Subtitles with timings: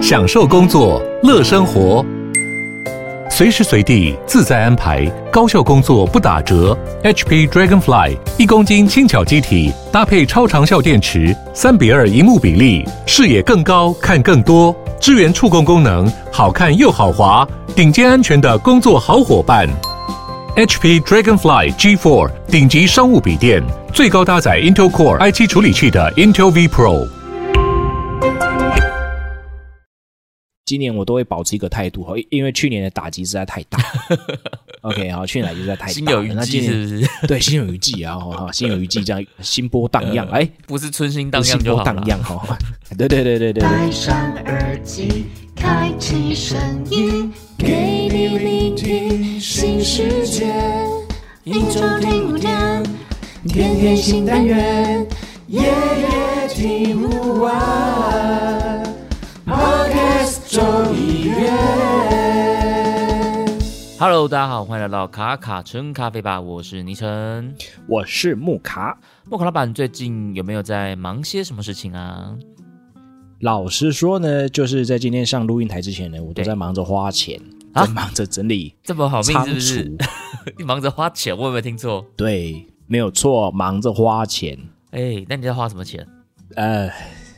[0.00, 2.04] 享受工作，乐生活，
[3.30, 6.76] 随时随地自在安排，高效工作不打折。
[7.02, 19.66] HP Dragonfly 一公斤轻巧机体，搭配超长效电池，三比二萤幕比例，视野更高，看更多，支援触控功能，好看又好滑，顶尖安全的工作好伙伴。
[20.56, 27.08] HP Dragonfly G4 顶级商务笔电，最高搭载 Intel Core i7 处理器的 Intel V Pro。
[30.66, 33.78] 今年我都会保持一个态度，因为去年的打击实在太大。
[34.80, 37.08] OK，好，去年打击实在太大，心有余悸是不是？
[37.28, 41.44] 对，心有余悸啊，哈，心有余悸，这样 心波荡漾，哎、呃，不是春心荡漾。
[41.44, 42.58] 心波荡漾哈，
[42.96, 43.62] 对对对对对。
[43.62, 44.16] 戴上
[44.46, 46.58] 耳机，开启声
[46.90, 50.46] 音，给你聆听新世界。
[51.44, 52.82] 一周听五天，
[53.46, 55.06] 天天新单元，
[55.48, 58.83] 夜夜听不完。
[63.98, 67.52] ，Hello，大家好，欢迎来到卡卡城咖啡吧，我是倪晨，
[67.88, 68.96] 我是木卡。
[69.28, 72.36] 木卡老板最近有没有在忙些什么事情啊？
[73.40, 77.40] 老实说呢，就是在今天上录音台之前呢，我都在忙着花钱，
[77.74, 79.96] 在忙着整理，这么好命是不是？
[80.56, 82.06] 你忙着花钱，我有没有听错？
[82.16, 84.56] 对，没有错，忙着花钱。
[84.92, 86.06] 哎，那你在花什么钱？
[86.54, 86.88] 呃。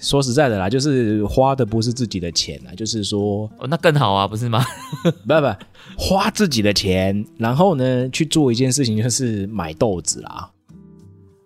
[0.01, 4.65] 说实在的啦，就是花的不是自己的钱啦，就是说，哦，那更好啊，不是吗？
[5.03, 5.57] 不不，
[5.97, 10.51] 花自己的钱，然后呢去做一件事情，就是买豆子啦。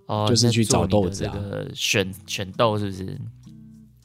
[0.07, 1.39] 哦，就是去找豆子啊，
[1.73, 3.19] 选选豆是不是？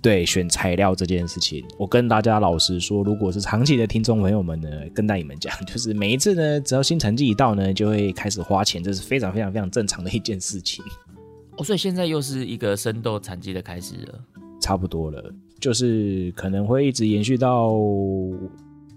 [0.01, 10.85] 对，选材料这件事情，我跟大家老实说，如果是长期的听众朋友们呢，跟大你们讲， 就是每一次呢，只要新成绩一到呢，就会开始花钱，这是非常非常非常正常的一件事情。
[11.57, 14.19] 哦，所以现在又是一个生豆产季的开始了。
[14.61, 17.71] 差不多了，就是可能会一直延续到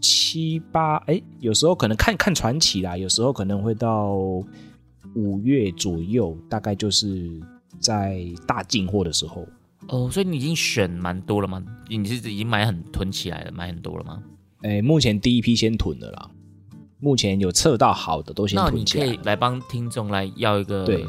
[0.01, 4.14] 七八，哎，有时候可能看看传奇啦，有时候可能会到
[5.14, 7.29] 五月左右，大概就是
[7.79, 9.46] 在大进货的时候。
[9.89, 11.63] 哦，所以你已经选蛮多了吗？
[11.89, 14.23] 你是已经买很囤起来了，买很多了吗？
[14.63, 16.30] 哎，目前第一批先囤了啦，
[16.98, 19.05] 目前有测到好的都先囤起来。
[19.05, 21.05] 那你可以来帮听众来要一个对。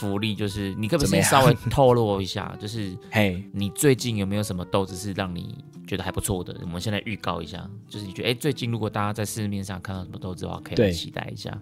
[0.00, 6.56] 福利就是，你可不可以稍微透露一下， 就是，嘿，你最近有没有什么豆子是让你觉得还不错的？
[6.62, 11.56] 我们现在预告一下，就是你觉得，哎，最近如果大家在市面上看到什么豆子的话，可以来期待一下。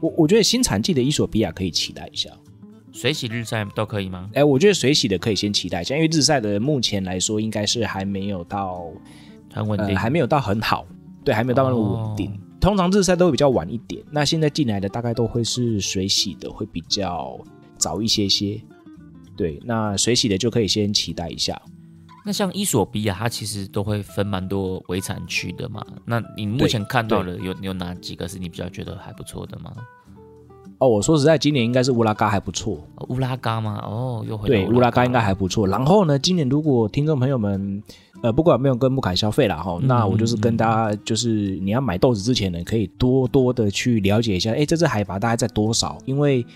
[0.00, 2.28] 我我觉得新产季的伊索比亚可以期待一下，
[2.92, 4.28] 水洗日晒都可以吗？
[4.34, 8.84] 哎，我觉得水洗的可以先期待一下，因为日晒的目前来说应该是还没有到
[9.52, 10.84] 很稳定，呃，还没有到很好，
[11.24, 12.30] 对，还没有到那么稳定。
[12.32, 17.38] 哦，通常日晒都会比较晚一点，那现在进来的大概都会是水洗的，会比较
[17.82, 18.62] 早一些些。
[19.36, 21.60] 对，那水洗的就可以先期待一下。
[22.24, 25.84] 那像伊索比亚，它其实都会分蛮多围产区的嘛。
[26.04, 29.72] 那你目前看到的有有哪几个是你比较觉得还不错的吗？
[30.78, 32.78] 哦，我说实在，今年应该是乌拉嘎还不错。
[32.96, 33.80] 哦、乌拉嘎吗？
[33.84, 35.66] 哦，又回对乌拉嘎应该还不错。
[35.66, 37.82] 然后呢，今年如果听众朋友们。
[38.22, 45.98] 呃，不管有没有跟木凯消费了哈，那我就是跟大家，就是你要买豆子之前呢，可以多多的去了解一下，哎，这只海拔大概在多少？
[46.04, 46.46] 因为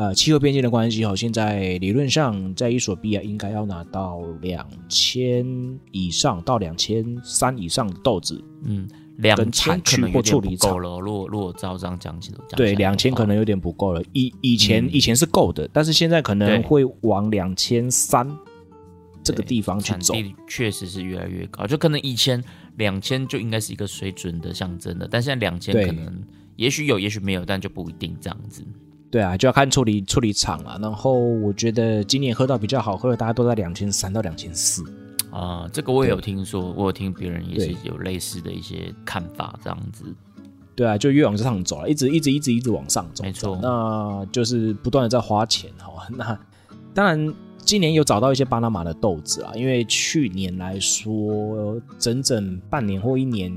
[0.00, 5.44] 呃，气候变迁的关系哦，现在理论上在伊索比亚应该要拿到两千
[5.90, 8.88] 以上到两千三以上的豆子，嗯，
[9.18, 10.98] 两千可能有点不够了。
[11.00, 14.02] 如果如果照这样讲起来，对，两千可能有点不够了。
[14.14, 18.26] 以以前、嗯、以前是够的，但是现在可能会往两千三。
[19.22, 20.14] 这个地方去走，
[20.48, 22.42] 确实是越来越高，就可能以前
[22.78, 26.24] 两千就应该是一个水准的象征的，但现在两千可能
[26.56, 28.64] 也许有，也许没有，但就不一定这样子。
[29.10, 30.78] 对啊，就要看处理处理厂了。
[30.80, 34.84] 然后我觉得今年喝到比较好喝的，大家都在两千三到两千四
[35.30, 35.68] 啊。
[35.72, 40.04] 这个我也有听说，我有听别人也是有类似的一些看法，这样子。
[40.76, 43.58] 对啊，就越往上走了，一直一直一直一直往上走，没错。
[43.60, 46.06] 那就是不断的在花钱哈。
[46.10, 46.38] 那
[46.94, 47.34] 当然。
[47.62, 53.54] 今年有找到一些巴拿马的豆子啊，因为去年来说，整整半年或一年，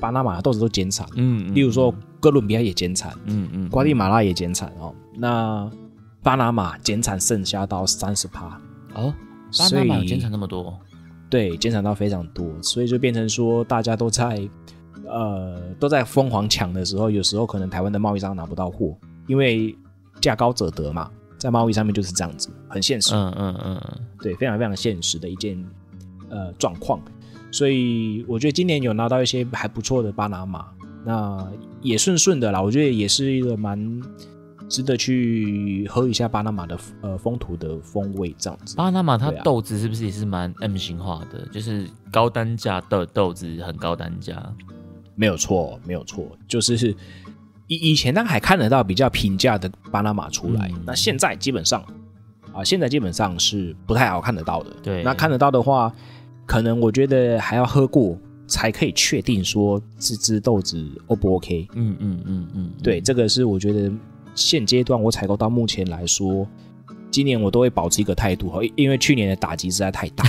[0.00, 1.06] 巴拿马的豆子都减产。
[1.14, 1.94] 嗯，嗯，例如说
[2.26, 4.92] 哥伦比亚也减产，嗯嗯，瓜地马拉也减产哦。
[5.14, 5.70] 那
[6.24, 8.60] 巴拿马减产剩下到三十趴
[8.94, 9.14] 哦，
[9.56, 10.76] 巴拿马减产那么多？
[11.30, 14.42] 对，减产到非常多，所以就变成说大家都在
[15.06, 18.98] 呃都在疯狂抢的时候，有时候可能台湾的贸易商拿不到货，
[19.28, 19.72] 因为
[20.20, 21.08] 价高者得嘛。
[21.38, 23.14] 在贸易上面就是这样子，很现实。
[23.14, 23.80] 嗯嗯嗯，
[24.20, 25.56] 对，非常非常现实的一件
[26.28, 27.00] 呃状况。
[27.52, 30.66] 所以我觉得今年有拿到一些还不错的巴拿马，
[31.06, 31.46] 那
[31.80, 32.60] 也顺顺的啦。
[32.60, 34.02] 我觉得也是一个蛮
[34.68, 38.74] 值得去喝一下巴拿马的呃风土的风味这样子。
[38.76, 41.38] 巴拿马它豆子是不是也是蛮 M 型化的？
[41.38, 44.52] 啊、就是高单价的豆子，很高单价。
[45.14, 46.94] 没有错，没有错，就是
[47.68, 51.82] 以以前那还看得到比较平价的巴拿马出来，嗯、那现在基本上
[52.52, 54.70] 啊，现在基本上是不太好看得到的。
[54.82, 55.90] 对，那看得到的话，
[56.44, 61.66] 可能我觉得还要喝过才可以确定说这只豆子 O 不 OK。
[61.74, 63.90] 嗯嗯嗯嗯，对，这个是我觉得。
[64.38, 66.46] 现阶段我采购到目前来说，
[67.10, 70.26] 今年我都会保持一个态度哈，因为去年的打击实在太大。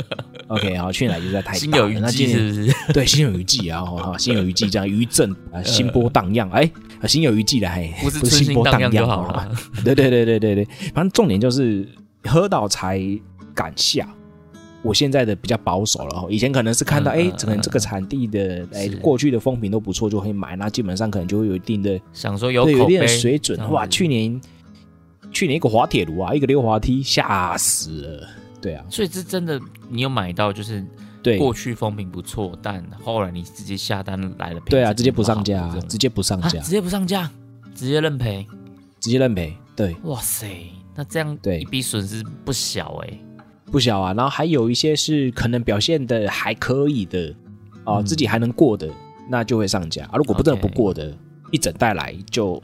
[0.48, 2.92] OK，好，去年打击实在太大，心有余悸是不是？
[2.92, 6.70] 对，心有余悸啊，哈，心有余悸这样余震啊，心波荡漾，哎，
[7.08, 9.50] 心有余悸的还不是心波荡漾就好了。
[9.82, 11.88] 对对对对对对，反正重点就是
[12.24, 13.00] 喝到才
[13.54, 14.06] 敢下。
[14.86, 23.58] 我现在的比较保守了，以前可能是看到哎，可能这个产地的哎过去的风评都不错，就会买，那基本上可能就会有一定的想说有口碑的水准。
[23.70, 24.40] 哇，去年
[25.32, 28.28] 去年一个滑铁卢啊，一个溜滑梯吓死了，
[28.60, 28.84] 对啊。
[28.88, 30.84] 所以这真的你有买到就是
[31.22, 37.28] 对过去风评不错，但后来你直接下单来了，对啊，直接不上架，直接不上架，直接不上架，
[37.74, 38.46] 直接认赔，
[39.00, 39.96] 直接认赔，对。
[40.04, 40.46] 哇塞，
[40.94, 43.18] 那这样对一笔损失不小哎。
[43.70, 47.34] 不小啊，然后还有一些是可能表现的还可以的，
[47.84, 48.88] 哦、嗯，自己还能过的，
[49.28, 50.12] 那就会上架啊。
[50.14, 51.16] 如果不真的不过的，Okay.
[51.50, 52.62] 一整袋来就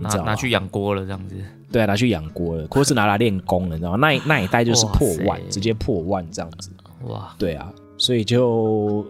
[0.00, 1.36] 拿拿去养锅了，这样子。
[1.70, 3.96] 对啊，拿去养锅了，或是拿来练功了，你知道吗？
[3.96, 6.70] 那那一袋就是破万，直接破万这样子。
[7.04, 8.48] 哇，对啊，所以就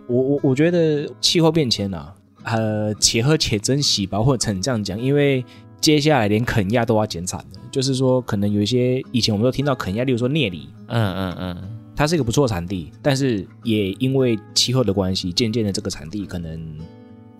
[0.07, 2.15] 我我我觉得气候变迁啊，
[2.45, 5.45] 呃，且喝且珍惜吧，或者成这样讲，因为。
[5.83, 16.79] 接下来连肯亚都要减产了，就是说可能有一些以前我们都听到肯亚，例如说聂里，嗯嗯嗯，它是一个不错的产地，但是也因为气候的关系，渐渐的这个产地可能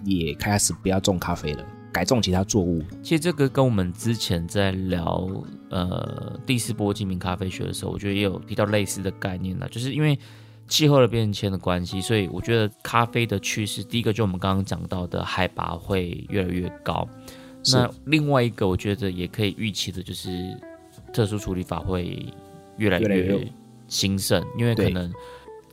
[0.05, 2.83] 也开始不要种咖啡了，改种其他作物。
[3.01, 5.31] 其实这个跟我们之前在聊
[5.71, 10.19] 呃第四波精品咖啡学的时候，我觉得也有提到类似的概念了，就是因为
[10.67, 17.09] 气候的变迁的关系，所以我觉得咖啡的趋势，第一个就我们刚刚讲到的海拔会越来越高。
[17.73, 20.31] 那另外一个，我觉得也可以预期的，就是
[21.13, 22.27] 特殊处理法会
[22.79, 23.47] 越来越
[23.87, 25.13] 兴盛，因为可能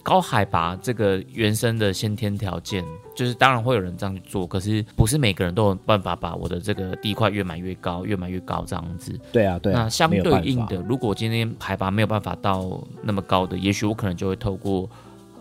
[0.04, 9.20] 高海拔这个原生的先天条件，就是当然会有人这样去做，可是不是每个人都有办法把我的这个地块越买越高，越买越高这样子。
[9.32, 9.84] 对啊，对啊。
[9.84, 14.90] 那相对应的，如果今天海拔没有办法到那么高的，也许我可能就会透过。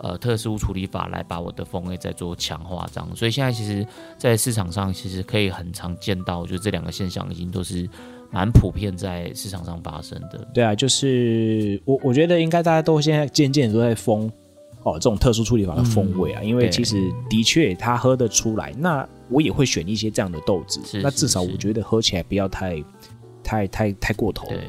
[0.01, 3.85] 呃，特殊处理法来把我的风味再做强化，这样，所以现在其实，
[4.17, 7.85] 在市场上其实可以很常见到，就是这两个现象已经都是
[8.31, 10.47] 蛮普遍在市场上发生的。
[10.53, 14.31] 对啊，就是我我觉得应该大家都现在渐渐都在封
[14.83, 16.95] 哦，这种特殊处理法的风味啊，嗯、因为其实
[17.29, 22.81] 的确他喝得出来，那我也会选一些这样的豆子，是是是，那至少我觉得喝起来不要太
[23.43, 24.59] 太太太过头，对，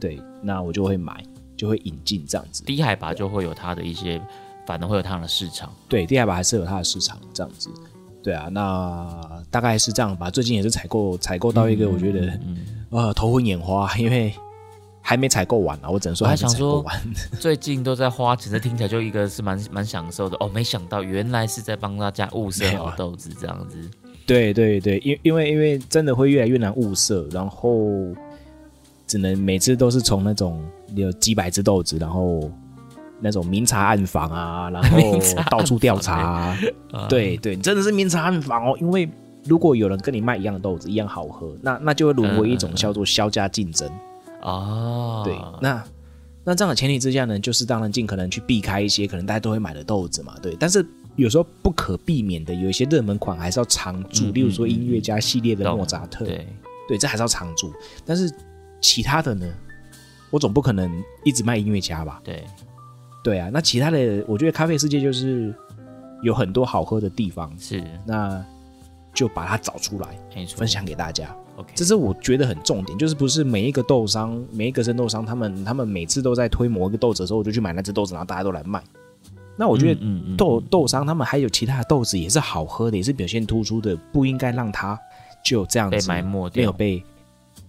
[0.00, 1.22] 对，那我就会买，
[1.56, 4.20] 就会引进这样子，低海拔就会有它的一些。
[4.66, 7.70] 反正会有它的市场，对，低海拔还是有它的市场，这样子，
[8.22, 10.28] 对啊，那大概是这样吧。
[10.28, 12.58] 最近也是采购，采购到一个我觉得，嗯
[12.90, 14.34] 嗯、呃，头昏眼花，因为
[15.00, 17.00] 还没采购完啊，我只能说还没采购完。
[17.38, 20.48] 最近都在花钱，这听起来就一个是蛮蛮享受的哦。
[20.48, 23.78] 没想到原来是在帮大家物色好豆子这样子。
[24.26, 27.78] 对对对，因因为因为真的会越来越难物色，然后
[29.06, 30.60] 只能每次都是从那种
[30.96, 32.50] 有几百只豆子，然后。
[33.20, 35.18] 那种明察暗访啊， 然后
[35.50, 36.56] 到处调查
[36.92, 38.76] 啊，对对，真的是明察暗访哦。
[38.80, 39.08] 因为
[39.44, 43.90] 如果有人跟你卖一样的豆子，一样好喝，那那就会沦为一种叫做削价竞争
[44.42, 45.22] 哦。
[45.24, 45.82] 对，那
[46.44, 50.34] 那这样的前提之下呢，就是当然尽可能去避开一些可能大家都会买的豆子嘛。
[50.42, 50.84] 对，但是
[51.16, 56.46] 有时候不可避免的，有一些热门款还是要常驻，例如说音乐家系列的莫扎特，对
[56.88, 57.72] 对，这还是要常驻。
[58.04, 58.30] 但是
[58.80, 59.46] 其他的呢，
[60.30, 62.20] 我总不可能一直卖音乐家吧？
[62.22, 62.44] 对。
[63.26, 65.52] 对啊，那其他的，我觉得咖啡世界就是
[66.22, 68.40] 有很多好喝的地方，是，那
[69.12, 71.36] 就把它找出来，没错，分享给大家。
[71.56, 78.80] OK，这是我觉得很重点，就是不是每一个豆商，每一个生豆商，他们他们每次都在推某一个豆子的时候，我就去买那只豆子，然后大家都来卖。
[79.56, 80.00] 那我觉得
[80.38, 84.96] 豆豆商他们还有其他的豆子也是好喝的，也是表现突出的，不应该让它
[85.44, 87.02] 就这样子被埋没掉，没有被，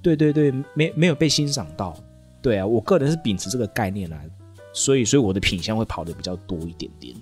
[0.04, 1.96] 对对对，没没有被欣赏到。
[2.44, 4.24] 对啊，我个人是秉持这个概念来。
[4.78, 7.16] 所以，所以我的品相会跑的比较多一点点，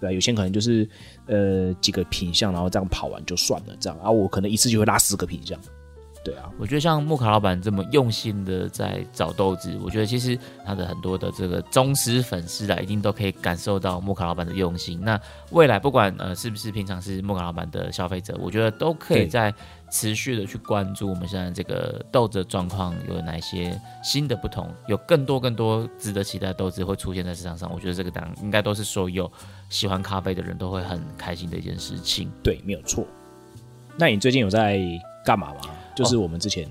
[0.00, 0.88] 对啊，有些可能就是
[1.26, 3.96] 呃几个品相，然后这样跑完就算了，这样。
[4.00, 5.58] 啊，我可能一次就会拉四个品相，
[6.24, 15.00] 对啊，我觉得像木卡老板这么用心的在找豆子，我觉得其实他的很多的这个忠实粉丝啊，一定都可以感受到木卡老板的用心。
[15.00, 15.20] 那
[15.52, 19.54] 未来不管呃是不是平常是木卡老板的消费者，我觉得都可以在
[19.90, 27.72] 持续的去关注我们现在这个豆子的状况有哪些新的不同，有更多更多值得期待的豆子会出现在市场上。
[27.72, 29.30] 我觉得这个当然应该都是所有
[29.68, 32.30] 喜欢咖啡的人都会很开心的一件事情。
[32.42, 33.06] 对，没有错。
[33.96, 34.80] 那你最近有在
[35.24, 35.60] 干嘛吗？
[35.94, 36.70] 就是我们之前、哦、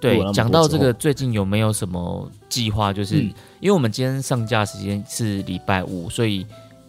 [0.00, 2.92] 对讲到这个，最近有没有什么计划？
[2.92, 6.46] 就是、嗯、因为我们今天上架时间是礼拜五，所以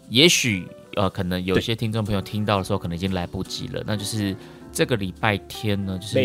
[0.07, 3.83] 也许呃，可能有些听众朋友听到的时候，可能已经来不及了。
[3.85, 4.33] 那就是
[4.77, 6.19] 这个礼拜天呢，就是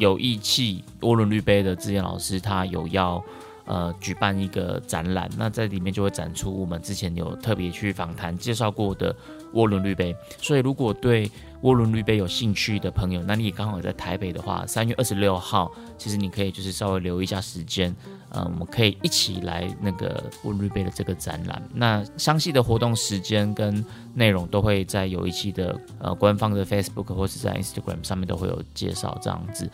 [0.00, 3.24] 有义气涡轮滤杯的志燕老师，他有要
[3.64, 9.16] 呃举办一个展览，那在里面就会展出我们之前有特别去访谈介绍过的
[9.54, 10.14] 涡轮滤杯。
[10.40, 11.30] 所以如果对
[11.62, 17.94] 涡轮滤杯有兴趣的朋友，那你也刚好在台北的话，三月二十六号，其实你可以就是稍微留一下时间，
[18.30, 21.60] 嗯，我们可以一起来那个涡轮滤杯的这个展览。
[21.74, 23.84] 那详细的活动时间跟
[24.14, 29.68] 内容都会在有一期的呃官方的 Facebook 或是在 Instagram 上面都会有介绍这样子。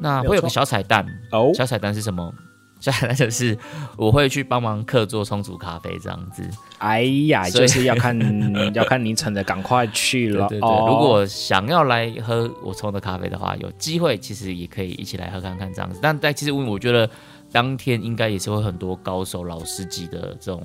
[0.00, 2.34] 那会有个小彩蛋哦，小彩蛋是什么？
[2.78, 3.56] 接下来就是
[3.96, 6.42] 我会去帮忙客座冲煮咖啡这样子。
[6.78, 8.16] 哎呀，就是要看
[8.74, 10.46] 要看你成的，赶快去了。
[10.48, 15.98] 对对对，哦、如果想要来喝我冲的咖啡的话，有机会其实也可以一起来喝看看这样子。
[16.02, 17.08] 但但其实我我觉得
[17.50, 20.62] 当天应该也是会很多高手老师级的这种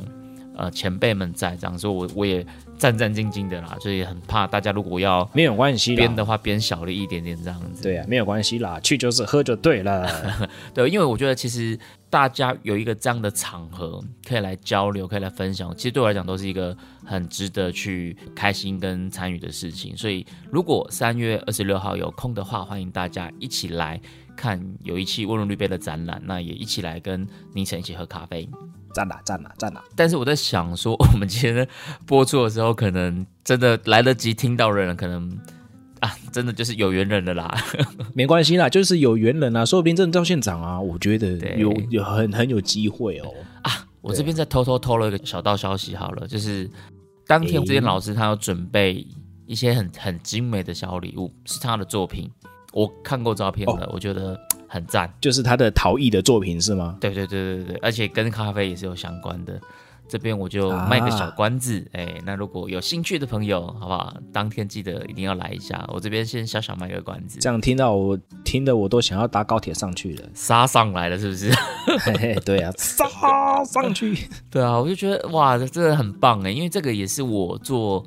[0.55, 2.45] 呃前辈们在这样，所以我我也。
[2.75, 7.81] 战战兢兢的啦，所以很怕大家如果要没有关系编的话，编小了一点点这样子。
[7.83, 10.05] 对啊，没有关系啦，去就是喝就对了。
[10.73, 11.79] 对，因为我觉得其实
[12.13, 19.97] 大家有一个这样的场合可以来交流，可以来分享，其实对我来讲都是一个很值得去开心跟参与的事情。
[19.97, 23.99] 所以如果三月二十六号有空的话，欢迎大家一起来
[24.35, 28.47] 看有一期涡轮滤杯的展览，那也一起来跟宁晨一起喝咖啡。
[28.93, 29.83] 赞啦赞啦赞啦！
[29.95, 31.67] 但是我在想说，我们今天
[32.05, 35.35] 播出的时候，可能真的来得及听到的人，可能
[36.03, 37.49] 啊，真的就是有缘人了啦。
[38.13, 43.33] 没关系啦，就是有缘人啊，说不定真的到现场啊，我觉得有有很很有机会哦。
[43.61, 46.69] 啊，我这边再偷偷透露一个小道消息好了，就是
[47.25, 49.07] 当天志燕老师他要准备
[49.45, 52.29] 一些很很精美的小礼物，是他的作品，
[52.73, 54.37] 我看过照片的，哦、我觉得。
[54.65, 56.97] 很赞，就是他的陶艺的作品是吗？
[56.99, 59.61] 对对对对对，而且跟咖啡也是有相关的。
[60.13, 64.15] 这边我就卖个小关子，哎、啊欸，那如果有兴趣的朋友，好不好？
[64.31, 65.83] 当天记得一定要来一下。
[65.91, 67.39] 我这边先小小卖个关子。
[67.39, 68.15] 这样听到我
[68.45, 71.51] 听的我都想要搭高铁上去了，杀上来了是不是？
[72.05, 74.15] 嘿嘿，对啊，杀上去。
[74.51, 78.05] 对啊，我就觉得哇，这真的很棒哎，因为这个也是我做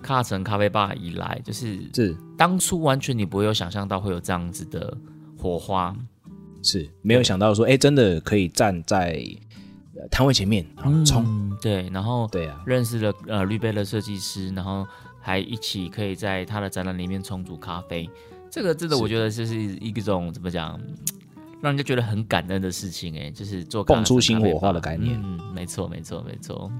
[0.00, 4.96] 卡城咖啡吧以来，就是是当初完全你不会有想象到会有这样子的。
[5.40, 5.94] 火花
[6.64, 9.24] 是没有想到说，哎、欸，真的可以站在
[10.10, 10.64] 摊位前面
[11.04, 14.86] 冲、嗯，对，然后对啊，认识了呃绿杯的设计师，然后
[15.20, 18.08] 还一起可以在他的展览里面冲煮咖啡，
[18.50, 20.78] 这个真的我觉得就是一种怎么讲，
[21.60, 26.70] 让人家觉得很感恩的事情哎，就是做蹦出新火花的概念，嗯，没错没错没错。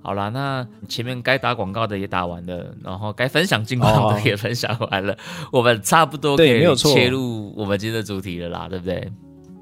[0.00, 5.18] 好啦，那前面该打广告的也打完了，然后该分享近况的也分享完了，哦、
[5.52, 9.12] 我们差不多可以切入我们今天的主题了啦，对不对？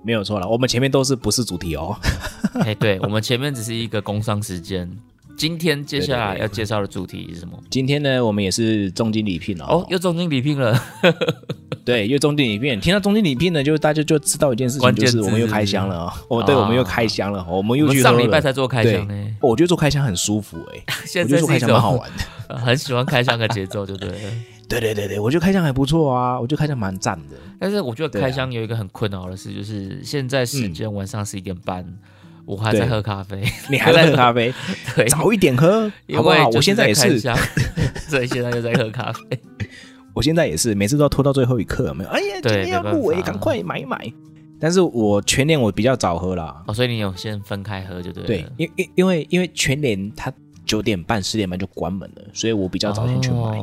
[0.07, 1.97] 没有错了，我们前面都是不是主题哦？
[2.65, 4.89] 哎，对，我们前面只是一个工商时间。
[5.37, 7.59] 今天接下来要介绍的主题是什么？
[7.69, 10.81] 今天呢，我们也是重金礼聘哦，哦，又重金礼聘了。
[11.85, 12.81] 对，又重金礼聘。
[12.81, 16.13] 听到重金礼聘呢，就大家就知道一件事情，就是我们又开箱了哦。
[16.29, 19.15] 哦，对，我们又开箱了，我们又去上礼拜才做开箱呢。
[19.41, 22.09] 我觉得做开箱很舒服哎， 现在做开箱蛮好玩
[22.49, 24.07] 的，很喜欢开箱的节奏，对不
[24.69, 24.81] 对？
[24.81, 27.37] 对对对对，我觉得开箱还不错啊，我觉得开箱蛮赞的。
[27.59, 31.87] 但是我觉得开箱有一个很困扰的事，就是现在时间晚上十一点半。
[32.45, 34.55] 我还在喝咖啡，你还在喝咖啡？
[34.95, 36.49] 对，早一点喝，好不好？
[36.51, 37.19] 我现在也是，
[38.09, 39.41] 所以现在又在喝咖啡。
[40.15, 42.11] 我现在也是，每次都要拖到最后一刻，没有？
[42.11, 43.99] 哎呀，今天要入围，赶快买一买。
[44.61, 48.27] 但是我全年我比较早喝啦，哦，所以你有先分开喝就对了。
[48.29, 50.33] 对，因因因为因为全年它
[50.65, 53.61] 九点半十点半就关门了，所以我比较早先去买。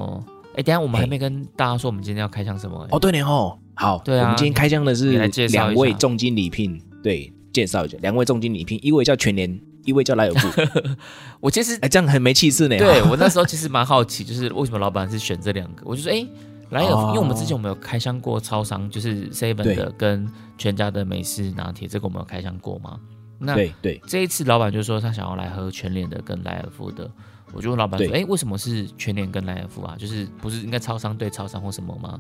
[0.56, 2.88] 哎，等下我们还没跟大家说我们今天要开箱什么？
[2.92, 5.12] 哦，对呢哦，好，对啊，我们今天开箱的是
[5.48, 7.34] 两位重金礼聘，对。
[7.54, 10.50] 介绍一下，两位重金礼聘，一位叫全联，一位叫莱尔富。
[11.40, 12.76] 我其实哎，这样很没气势呢。
[12.76, 15.84] 对我那时候其实蛮好奇，就是为什么老板是选这两个？
[15.86, 16.26] 我就说，哎，
[16.72, 23.00] 莱尔富，因为我们之前我们有开箱过超商，就是 seven 的跟全家的美式拿铁，这个我们有开箱过吗？
[23.38, 27.08] 那对对，这一次老板就说他想要来喝全联的跟莱尔富的，
[27.54, 29.96] 我就问老板说，哎，为什么是全联跟莱尔富啊？
[29.98, 32.20] 就是不是应该超商对超商或什么吗？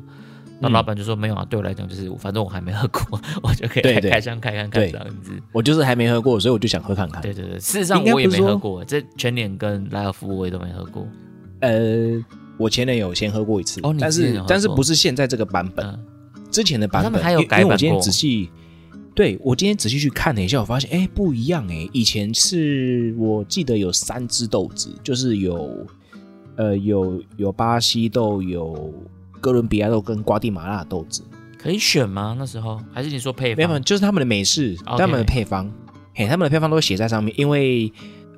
[0.59, 5.31] 那老板就说没有啊，对我来讲就是反正我还没喝过， 我就可以开开箱开看看这样子。
[5.51, 7.21] 我就是还没喝过，所以我就想喝看看。
[7.21, 11.05] 对对对，事实上我也没喝过，这全脸跟莱尔富我也都没喝过。
[11.59, 12.23] 呃，
[12.57, 15.99] 我前年有先喝过一次，但是但是不是现在这个版本，
[16.51, 17.63] 之前的版本还有改版过。
[17.63, 18.49] 因为我今天仔细。
[19.15, 21.87] 对，我今天仔细去看了一下，我发现哎，不一样哎。
[21.93, 25.85] 以前是我记得有三只豆子，就是有
[26.55, 28.93] 呃有有巴西豆、有
[29.39, 31.21] 哥伦比亚豆跟瓜地马拉豆子，
[31.57, 32.35] 可以选吗？
[32.37, 33.67] 那时候还是你说配方？
[33.67, 35.71] 没有，就是他们的美式他们的配方，
[36.15, 37.91] 嘿，他们的配方都会写在上面，因为。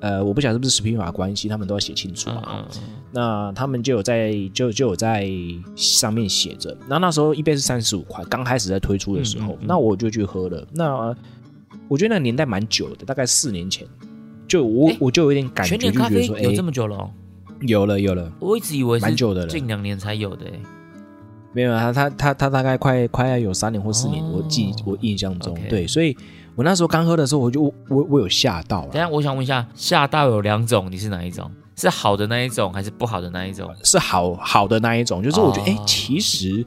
[0.06, 2.64] 呃，我不晓得是不是食品法关系，他们都要写清楚嘛。
[3.10, 5.28] 那他们就有在就就有在
[5.74, 6.76] 上面写着。
[6.86, 10.64] 那那时候一杯是三十五块，刚开始在推出的时候，那我就去喝了。
[10.72, 11.12] 那
[11.88, 13.84] 我觉得那个年代蛮久的，大概四年前，
[14.46, 17.10] 就我、欸、我就有点感觉，就觉得说，有这么久了？
[17.62, 20.46] 有了有了，我一直以为蛮久的了，近两年才有的。
[21.52, 26.16] 没有啊，他他他大概快快要有三年或四年，哦、我记我印象中对，所以。
[26.56, 28.80] 我那时候刚喝的时候，我就我我有吓到。
[28.86, 31.48] 等下，我想问一下，吓到有两种，你是哪一种？
[31.76, 33.70] 是好的那一种，还是不好的那一种？
[33.84, 36.64] 是好好的那一种，就是我觉得，哎、哦欸，其实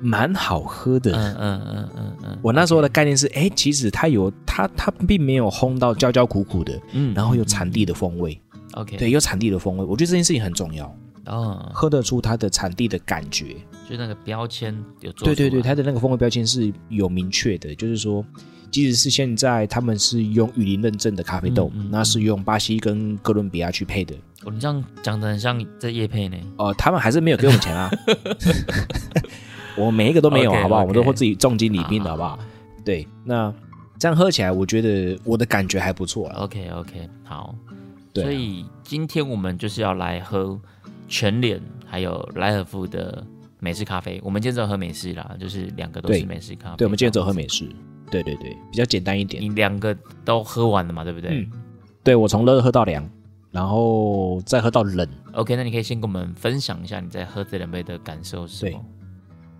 [0.00, 1.10] 蛮好喝的。
[1.10, 1.88] 嗯嗯嗯嗯嗯。
[1.88, 8.40] 嗯嗯嗯我那时候的概念是，哎、欸，其实它有它它并没有烘到焦焦苦苦的，嗯，然后有产地的风味。
[8.74, 10.86] OK，对，有产地的风味，我觉得这件事情很重要。
[11.26, 13.56] 哦，喝得出它的产地的感觉，
[13.90, 15.26] 就那个标签有做。
[15.26, 18.24] 对对对，它的那个风味标签是有明确的，就是说。
[18.74, 24.12] 即使是现在，他们是用雨林认证的咖啡豆，嗯嗯、那是用巴西跟哥伦比亚去配的。
[24.42, 26.36] 哦，你这样讲的很像在夜配呢。
[26.56, 27.88] 哦，他们还是没有给我们钱啊。
[29.78, 30.80] 我每一个都没有，好不好？
[30.80, 32.36] 我们都会自己重金礼聘的，好不好？
[32.84, 33.54] 对，那
[33.96, 36.28] 这样喝起来，我觉得我的感觉还不错。
[36.30, 37.54] OK OK，好。
[38.12, 40.60] 对啊、所以今天我们就是要来喝
[41.06, 43.24] 全脸还有莱尔夫的
[43.60, 44.20] 美式咖啡。
[44.24, 46.76] 我们今天只喝美式啦，就是两个都是美式咖啡。
[46.76, 47.68] 对，对，我们今天只喝美式。
[48.10, 49.42] 对对对，比较简单一点。
[49.42, 51.02] 你两个都喝完了嘛？
[51.04, 51.30] 对不对？
[51.30, 51.50] 嗯，
[52.02, 53.08] 对，我从热喝到凉，
[53.50, 55.08] 然后再喝到冷。
[55.32, 58.84] OK，那你可以先跟我们分享一下你在喝这两杯的感受是什么？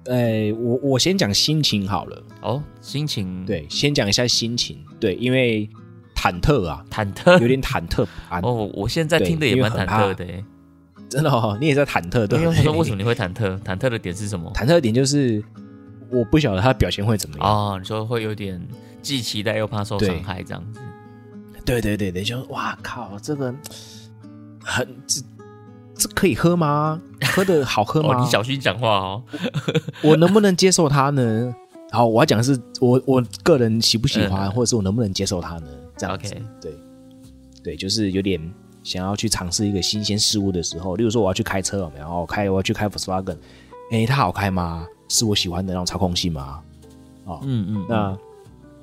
[0.04, 2.22] 对，呃，我我先讲心情好了。
[2.42, 3.44] 哦，心情。
[3.44, 4.78] 对，先讲一下心情。
[5.00, 5.68] 对，因为
[6.14, 8.06] 忐忑啊，忐忑，有点忐忑。
[8.42, 10.26] 哦，我现在听的也蛮忐忑的。
[11.08, 12.26] 真的哦，你也在忐忑？
[12.26, 12.40] 对。
[12.40, 13.58] 因为说为什么你会忐忑？
[13.62, 14.50] 忐忑的点是什么？
[14.54, 15.42] 忐忑的点就是。
[16.10, 18.60] 我不晓得他的表现会怎么样哦，你说会有点
[19.02, 20.80] 既期待又怕受伤害这样子。
[21.64, 23.54] 对对对对，就哇靠，这个
[24.62, 25.22] 很这
[25.96, 27.00] 这可以喝吗？
[27.34, 28.10] 喝的好喝吗？
[28.16, 29.22] 哦、你小心讲话哦。
[30.02, 31.54] 我，我能不能接受它呢？
[31.90, 35.68] 好，我要讲的是我我个人喜不喜欢，嗯、或者是我能不能接受它呢？
[35.96, 36.42] 这样子，Okay.
[36.60, 36.74] 对
[37.62, 38.38] 对，就是有点
[38.82, 43.38] 想要去尝试一个新鲜事物的时候，例如说我要去开车，然后开我要去开 Volkswagen，
[43.90, 44.86] 哎，它好开吗？
[45.08, 46.60] 是我喜欢的那种操控性吗？
[47.24, 48.18] 哦，嗯嗯，那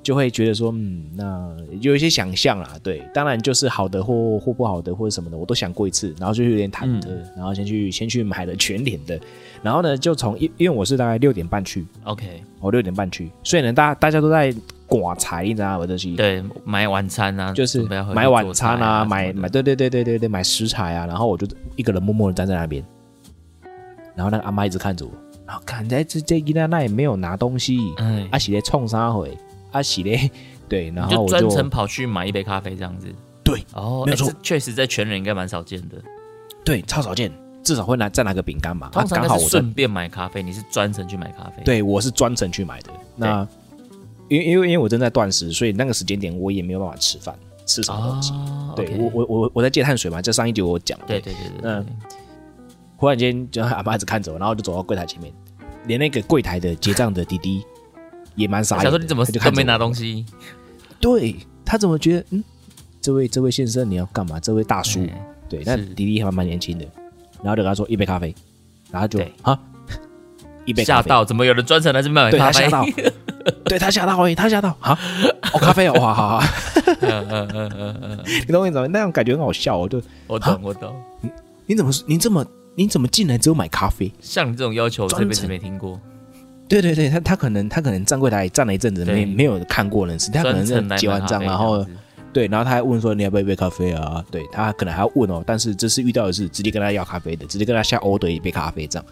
[0.02, 2.76] 就会觉得说，嗯，那有一些想象啦。
[2.82, 9.20] 对，当然就是好的或或不好的或者什么的，我都想过一次，然后就有点忐忑，嗯、然后先去先去买了全脸的，
[9.62, 14.52] 然后呢，就从因因为我是大概六点半去，OK，我六点半去，所以呢，大大家都在
[14.88, 15.86] 刮财，你知道吗？
[15.86, 22.84] 这些对，买晚餐啊，就是买晚餐啊，买买对对对对对对，买食材啊，然后我就一个人默默的站在那边，
[24.16, 25.12] 然后那个阿妈一直看着我。
[25.60, 29.36] 看在这这伊娜那也没有拿东西，嗯，阿喜咧冲啥回？
[29.72, 30.30] 阿喜咧，
[30.68, 33.06] 对，然后我就专程跑去买一杯咖啡这样子。
[33.42, 35.96] 对，哦，没错，确实在全人应该蛮少见的。
[36.64, 37.32] 对，超少见，
[37.64, 38.88] 至少会拿再拿个饼干嘛。
[38.90, 41.62] 通常是顺便买咖啡，你是专程去买咖啡？
[41.64, 42.90] 对，我是专程去买的。
[43.16, 43.46] 那
[44.28, 47.34] 因为因为因为我正在断食，所以那个时间点我也没有办法吃饭，
[47.66, 48.32] 吃什么东西？
[48.76, 50.98] 对我我我我在戒碳水嘛，这上一集我讲。
[51.06, 51.70] 对对对对。
[51.70, 51.86] 嗯
[52.96, 55.34] 忽然间就阿妈一直看着我，然后就走到柜台前面。
[55.86, 57.64] 连那个柜台的结账的弟弟
[58.34, 58.82] 也蛮傻的。
[58.82, 60.24] 想说你怎么就还没拿东西？
[61.00, 62.44] 对，他怎么觉得嗯，
[63.00, 64.38] 这位这位先生你要干嘛？
[64.40, 66.86] 这位大叔，欸、对，那弟弟还蛮年轻的。
[67.42, 68.32] 然后就跟他说一杯咖啡，
[68.92, 69.58] 然后就啊，
[70.64, 72.68] 一杯吓到，怎么有人专程来这边买咖啡？
[72.68, 72.86] 对他吓到，
[73.66, 74.96] 对他吓到，他吓到啊！
[75.52, 76.46] 哦，咖啡哦，好好好，
[77.00, 78.86] 嗯嗯嗯嗯嗯， 你懂我意思吗？
[78.86, 80.94] 那种感觉很好笑，我就我懂我懂。
[81.20, 81.30] 你
[81.66, 82.46] 你怎么你这么？
[82.74, 84.12] 你怎么进来只有买咖啡？
[84.20, 86.00] 像你这种要求，这辈子没听过。
[86.68, 91.84] 对对对，他他可能他可能站柜台站了一阵子，没没有看过人，事他可能是结完账，然后
[92.32, 94.24] 对，然后他还问说你要不要一杯咖啡啊？
[94.30, 99.06] 对他可能还要问哦，但是这次遇到的是直接跟他要咖啡的，直接跟他下 order 一杯咖啡这样。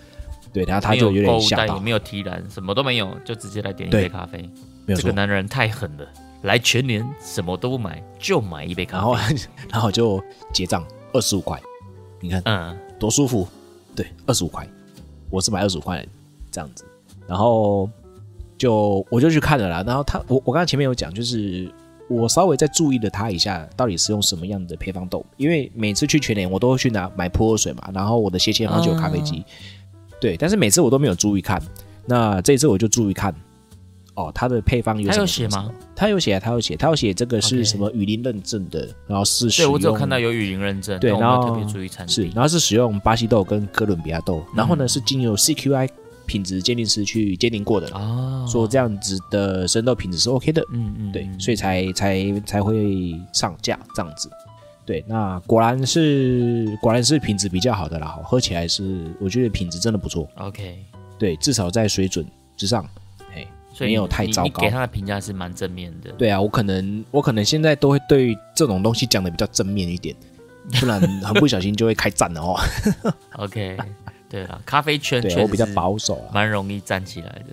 [0.52, 4.48] 对，然后他就有点吓到，也没有提篮，什么都没有，就直接来点一杯咖啡。
[4.86, 6.06] 这个男人太狠了，
[6.42, 9.34] 来全年什么都不买，就买一杯咖啡，然后
[9.72, 10.20] 然后就
[10.52, 11.60] 结账二十五块，
[12.20, 13.48] 你看，嗯，多舒服。
[13.96, 14.64] 对，二十五块，
[15.30, 16.06] 我是买二十五块
[16.52, 16.84] 这样子，
[17.26, 17.90] 然后
[18.56, 19.82] 就我就去看了啦。
[19.84, 21.68] 然后他，我我刚才前面有讲，就是
[22.08, 25.26] 我稍微再注意了他一下，到底是用什么样的配方豆。
[25.36, 29.44] 因为每次去全联，我都会去拿买普洱水嘛，然后我的斜切方就有咖啡机，哦、
[30.20, 30.36] 对。
[30.36, 31.60] 但是每次我都没有注意看，
[32.06, 33.34] 那这一次我就注意看。
[34.20, 35.14] 哦，它的配方有什么？
[35.14, 35.70] 他有写吗？
[35.96, 39.48] 他有写，他有写，他有写这个是什么雨林认证的，然后是。
[39.50, 45.88] 对，我只有看到有雨林认证，对，然后特别注意产是，然后是使用巴西豆跟哥伦比亚豆，然后呢是经由 CQI
[46.26, 54.30] 品质鉴定师去鉴定过的啊，说这样子的生豆品质是 OK 的，嗯嗯，对，所以才才才会上架这样子。
[54.86, 60.28] 对，那果然是果然是品质比较好的啦，喝起来是我觉得品质真的不错。
[60.36, 60.78] OK，
[61.18, 62.88] 对，至少在水准之上。
[63.86, 66.10] 没有太糟糕，你给他的评价是蛮正面的。
[66.12, 70.14] 对啊，我可能我可能现在都会对这种东西讲的比较正面一点，
[70.80, 72.58] 不然 很不小心就会开战了哦。
[73.36, 73.76] OK，
[74.28, 77.46] 对啊，咖啡圈对我比较保守，蛮容易站起来的。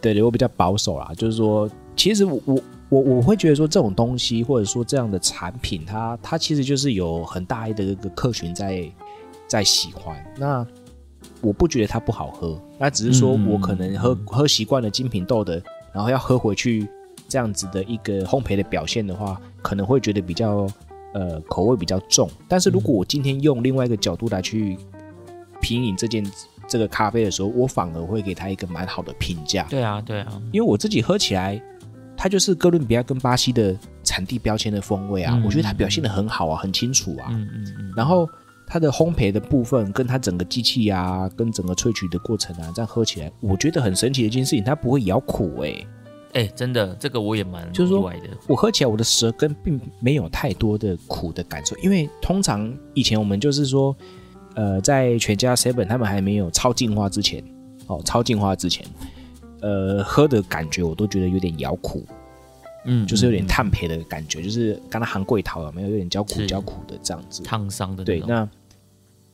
[0.00, 8.88] 对对，我比较保守啦，就是说，其实我我我我会觉得说这种东西或者说这样的产品，它它其实就是有很大的一个客群在
[9.46, 10.66] 在喜欢那。
[11.40, 16.88] 我不觉得它不好喝，那只是说我可能喝、嗯、喝习惯了精品豆的，然后要喝回去
[17.28, 20.66] 这样子的一个烘焙的表现的话，可能会觉得比较
[21.14, 22.28] 呃口味比较重。
[22.48, 24.76] 但是如果我今天用另外一个角度来去
[25.60, 26.24] 品饮这件
[26.66, 29.64] 这个咖啡的时候，我反而会给它一个蛮好的评价。
[29.70, 31.62] 对啊，对啊，因为我自己喝起来，
[32.16, 37.28] 它就是哥伦比亚跟巴西的产地标签的风味啊，嗯、我觉得它表现的很好啊，很清楚啊。
[37.30, 38.28] 嗯嗯嗯，然后。
[38.68, 45.86] 它的烘焙的部分，跟它整个机器啊，跟整个萃取的过程啊，这样喝起来，我觉得很神奇的一件事情，它不会咬苦哎、欸，
[46.34, 47.72] 哎、欸，真的，这个我也蛮。
[47.72, 48.12] 就是说，
[48.46, 53.96] 我喝起来我的舌根并没有太多的苦的感受，因为通常以前我们就是说，
[54.54, 57.42] 呃，在全家 seven 他们还没有超进化之前，
[57.86, 58.86] 哦，超进化之前，
[59.62, 62.04] 呃，喝的感觉我都觉得有点咬苦。
[62.84, 65.90] 嗯，就是有点炭焙的感觉，嗯、就是刚才含桂桃有没有？
[65.90, 68.48] 有点焦苦焦苦的这样子，烫伤的对，那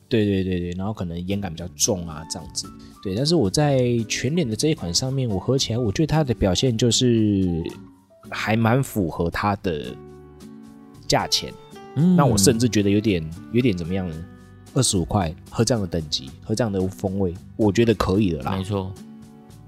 [0.07, 2.67] 对对对对，然后可能烟感比较重啊这样子，
[3.03, 7.63] 对，但是我在全脸的这一款上面，我喝起来，我觉得它的表现就是
[8.29, 9.95] 还蛮符合它的
[11.07, 11.53] 价钱，
[11.95, 14.15] 嗯，那我甚至觉得有点有点怎么样呢？
[14.73, 18.91] 二十五块喝这样的等级，喝这样的风味，我觉得可以的啦，没错。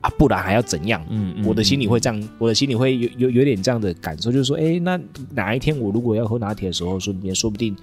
[0.02, 1.04] 啊，不然还要怎样？
[1.10, 5.00] 嗯，嗯，我的心里会这样，我的心里会有有有点这样的感受，就是说，哎、欸，那
[5.34, 7.76] 哪一天我如果要喝拿铁的时候，说不定说不定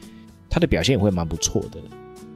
[0.48, 1.80] 它的表现也会蛮不错的。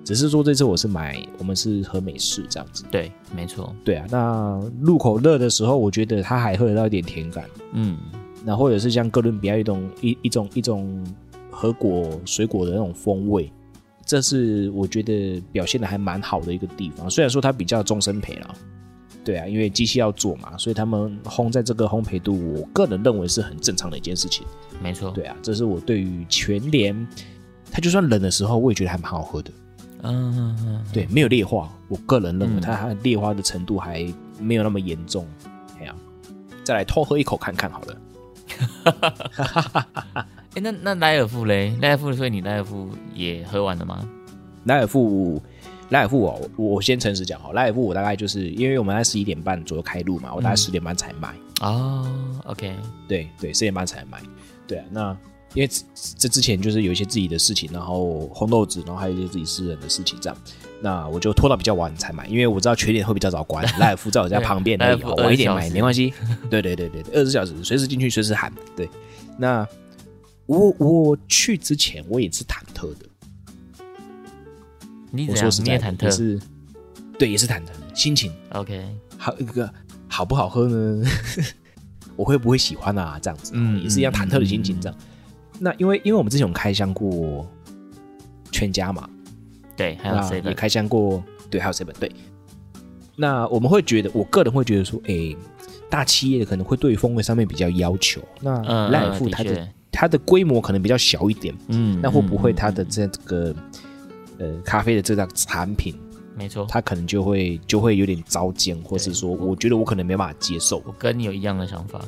[0.08, 2.82] 只是说这次我是买，我们是喝美式这样子。
[2.90, 3.76] 对，没错。
[3.84, 7.44] 对啊，那入口热的时候，我觉得它还喝得到一点甜感。
[7.74, 7.98] 嗯，
[8.42, 11.06] 那或者是像哥伦比亚一种一一种一种
[11.50, 13.52] 和果水果的那种风味，
[14.06, 17.10] 这是我觉得表现的还蛮好的一个地方。
[17.10, 18.54] 虽然说它比较终身陪了。
[19.22, 24.46] 对啊，因为机器要做嘛，所以他们烘在这个烘焙度，我个人认为是很正常的一件事情。
[24.82, 27.06] 没错，对啊，这是我对于全联，
[27.70, 29.50] 它就算冷的时候，我也觉得还蛮好喝的。
[30.02, 34.06] 嗯对，没有劣化，我个人认为它它劣化的程度还
[34.40, 35.26] 没有那么严重。
[35.80, 35.94] 哎呀、
[36.28, 36.34] 嗯，
[36.64, 37.96] 再来偷喝一口看看好了。
[40.14, 41.76] 哎、欸，那那莱尔富嘞？
[41.80, 44.08] 莱尔富，所以你莱尔富也喝完了吗？
[44.64, 45.42] 莱尔富。
[45.90, 52.06] 莱尔富哦，我先诚实讲哈，莱尔富我大概就是因为我们在十一点半左右开录嘛，我大概十点半才买哦。
[52.44, 52.76] OK，
[53.08, 54.20] 对对，十点半才买。
[54.66, 55.16] 对啊，那
[55.54, 55.70] 因为
[56.18, 60.38] 这之前就是有一些自己的事情，然后红豆子，然后还有一些自己私人的事情这样，
[60.80, 63.64] 那我就拖到比较晚才买，因为我知道缺点会比较早关。
[63.78, 66.12] 莱尔夫在我家旁边而已，晚一点买没关系。
[66.50, 68.52] 对对对对，二十四小时随时进去随时喊。
[68.76, 68.88] 对，
[69.38, 69.66] 那
[70.46, 73.06] 我我去之前我也是忐忑的。
[75.10, 76.38] 你我说实在的，也是，
[77.18, 78.30] 对，也是忐忑的心情。
[78.50, 79.72] OK，好一个
[80.06, 81.02] 好不好喝呢？
[82.14, 83.18] 我会不会喜欢啊？
[83.22, 84.78] 这样子，嗯，也是一样忐忑的心情。
[84.80, 85.07] 这样，嗯嗯、
[85.58, 87.46] 那因为因为我们之前有开箱过
[88.50, 89.08] 全家嘛，
[89.76, 92.10] 对，还有 seven 也开箱过，对，还有 seven 对。
[93.16, 95.36] 那我们会觉得，我个人会觉得说，哎、欸，
[95.90, 98.20] 大企业可能会对风味上面比较要求。
[98.40, 103.54] 那赖尔富它的、嗯、它的规模可能比较小一点，嗯，那会不会它的这个？
[104.40, 105.92] 呃，咖啡的这个产品，
[106.36, 110.80] 没错，它可能就会就会有点糟践，或是说，我觉得我可能没办法接受。
[110.86, 112.00] 我跟你有一样的想法。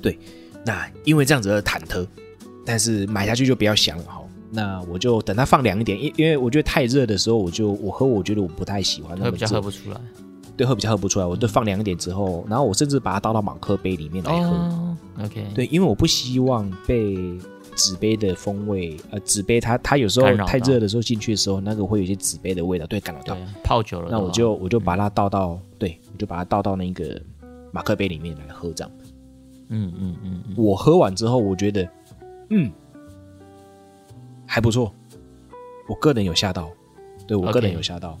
[0.00, 0.16] 对，
[0.64, 2.06] 那因为这样子的忐忑，
[2.66, 4.20] 但是买下去就不要想了哈。
[4.50, 10.00] 那我就等它放凉一点，因因为我觉得太热的时候，我就我喝，我觉得我不太喜欢，会比较喝不出来。
[10.56, 14.50] 对，喝比较喝不出来，我就放凉一点之后，然后我甚至把它倒到马克杯里面来喝。
[14.50, 17.38] 哦、OK，对，因为我不希望被。
[17.74, 23.36] 纸杯的风味，呃，纸杯它它有时候太热的时候进去的时候，那个会有一些纸杯的味道，对，干扰到。
[23.62, 27.20] 泡久了，那我就我就把它倒到，对，我就把它倒到那个
[27.72, 28.90] 马克杯里面来喝，这样。
[29.68, 31.86] 嗯嗯嗯，嗯，我喝完之后，我觉得，
[32.50, 32.70] 嗯，
[34.46, 34.94] 还不错。
[35.88, 36.70] 我个人有吓到，
[37.26, 38.18] 对我个人有吓到。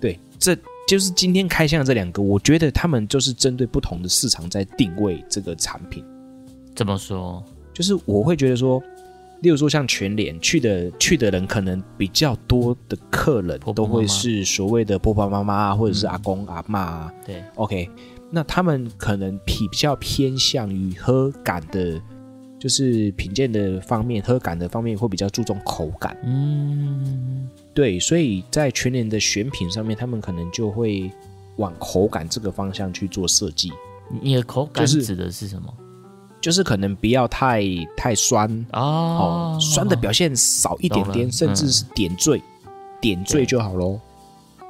[0.00, 6.04] 对，这就是今天开箱的这两个，我觉得他们就是针对不同的市场在定位这个产品。
[6.74, 7.42] 怎么说？
[7.72, 8.82] 就是我会觉得说，
[9.40, 17.14] 例如说像全联去的去的人，可能比较多的客人都会是所谓的婆婆妈妈或者是阿公、嗯、阿妈啊。
[17.24, 17.90] 对，OK。
[18.30, 22.00] 那他们可能比比较偏向于喝感的，
[22.58, 26.16] 就是品鉴的方面，喝感的方面会比较注重口感。
[26.24, 31.10] 嗯，对，所以在全年的选品上面，他们可能就会
[31.56, 33.72] 往口感这个方向去做设计。
[34.22, 35.72] 你的口感指的是什么？
[36.40, 37.62] 就是可能不要太
[37.96, 44.00] 太酸哦，哦，酸的表现少一点点，甚至是点缀，嗯、点缀就好喽。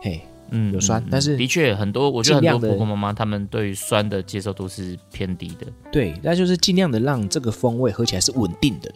[0.01, 0.23] 嘿。
[0.51, 5.67] 嗯，有酸，但是的确很多，我觉得很多婆婆妈妈他们对于酸的接受度是偏低的。
[5.91, 8.93] 对，那就是尽量的让这个风味喝起来是稳定的，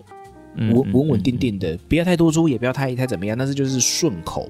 [0.56, 4.48] 稳稳稳定定的，不要太多汁，也不要太太怎么样，但是就是顺口，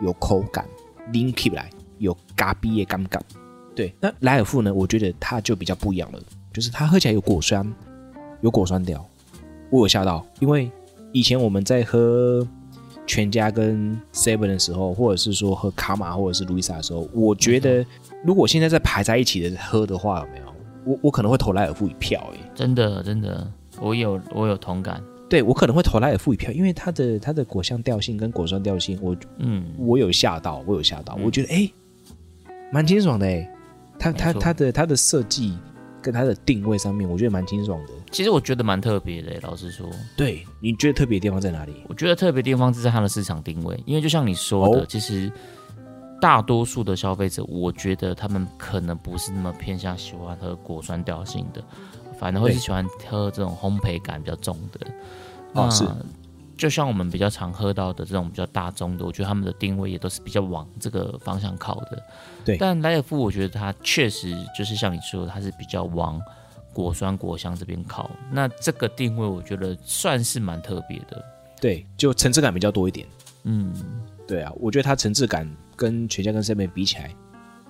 [0.00, 0.64] 有口感，
[1.12, 3.20] 拎起来有嘎逼的尴尬。
[3.74, 4.72] 对，那莱尔富呢？
[4.72, 6.20] 我觉得它就比较不一样了，
[6.52, 7.66] 就是它喝起来有果酸，
[8.40, 9.04] 有果酸调，
[9.70, 10.70] 我有吓到，因为
[11.12, 12.46] 以前我们在喝。
[13.06, 17.84] 全家跟 Seven 的时候，或者是说喝卡玛或者是路易莎的时候，我觉得
[18.24, 20.46] 如果现在在排在一起的喝的话，有没有？
[20.84, 31.70] 我我可能会投莱尔富一票，欸，哎，真的真的，我有我有同感，对我可能会投莱尔富一票，因为它的它的果香调性跟果酸调性，我嗯，我有吓到，我有吓到，嗯，我觉得哎，
[32.70, 33.50] 蛮、欸、清爽的哎，欸，
[33.98, 35.56] 它它它的它的设计。
[36.06, 37.92] 跟它的定位上面，我觉得蛮清爽的。
[38.12, 39.84] 其实我觉得蛮特别的，老实说。
[40.16, 41.82] 对，你觉得特别的地方在哪里？
[41.88, 45.28] 我觉得特别地方是在它的市场定位，因为就像你说的，哦、其实
[46.20, 51.60] 大多数的消费者，我觉得他们可能不是那么偏向喜欢喝果酸调性的，
[52.16, 54.86] 反而会是喜欢喝这种烘焙感比较重的。
[55.54, 55.84] 哦，是。
[56.56, 62.02] 就像我们比较常喝到的这种比较大众的，我觉得他们的定位也都是比较往这个方向靠的。
[62.46, 66.22] 对，但莱尔夫我觉得它确实就是像你说的，它是比较往
[66.72, 68.08] 果酸果香这边靠。
[68.30, 71.22] 那这个定位我觉得算是蛮特别的。
[71.60, 73.06] 对，就层次感比较多一点。
[73.42, 73.74] 嗯，
[74.28, 77.10] 对啊，我觉得它层次感跟全家跟 seven 比起来，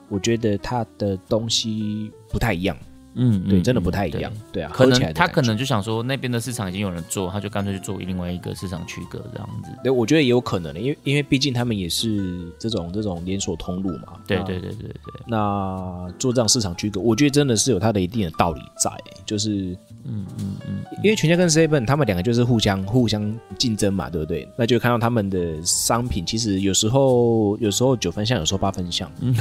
[0.08, 2.76] 我觉得它的东西不太一样。
[3.16, 4.30] 嗯，对，真的不太一样。
[4.52, 9.70] 对，对啊，可能他可能就想说那边的市场已经有人做，他就干脆去做另外一个市场区隔这样子。
[9.82, 14.12] 对，我觉得也有可能的，因为因为毕竟他们也是这种这种连锁通路嘛。
[14.26, 15.14] 对对对对对。
[15.26, 18.90] 那做这样市场区隔，我觉得真的是有它的一定的道理在，
[19.24, 24.46] 就是嗯嗯嗯，因为全家跟 seven 他们两个就是互相互相竞争嘛，对不对？
[24.56, 29.10] 那就看到他们的商品，其实有时候有时候九分像，有时候八分像。
[29.20, 29.34] 嗯，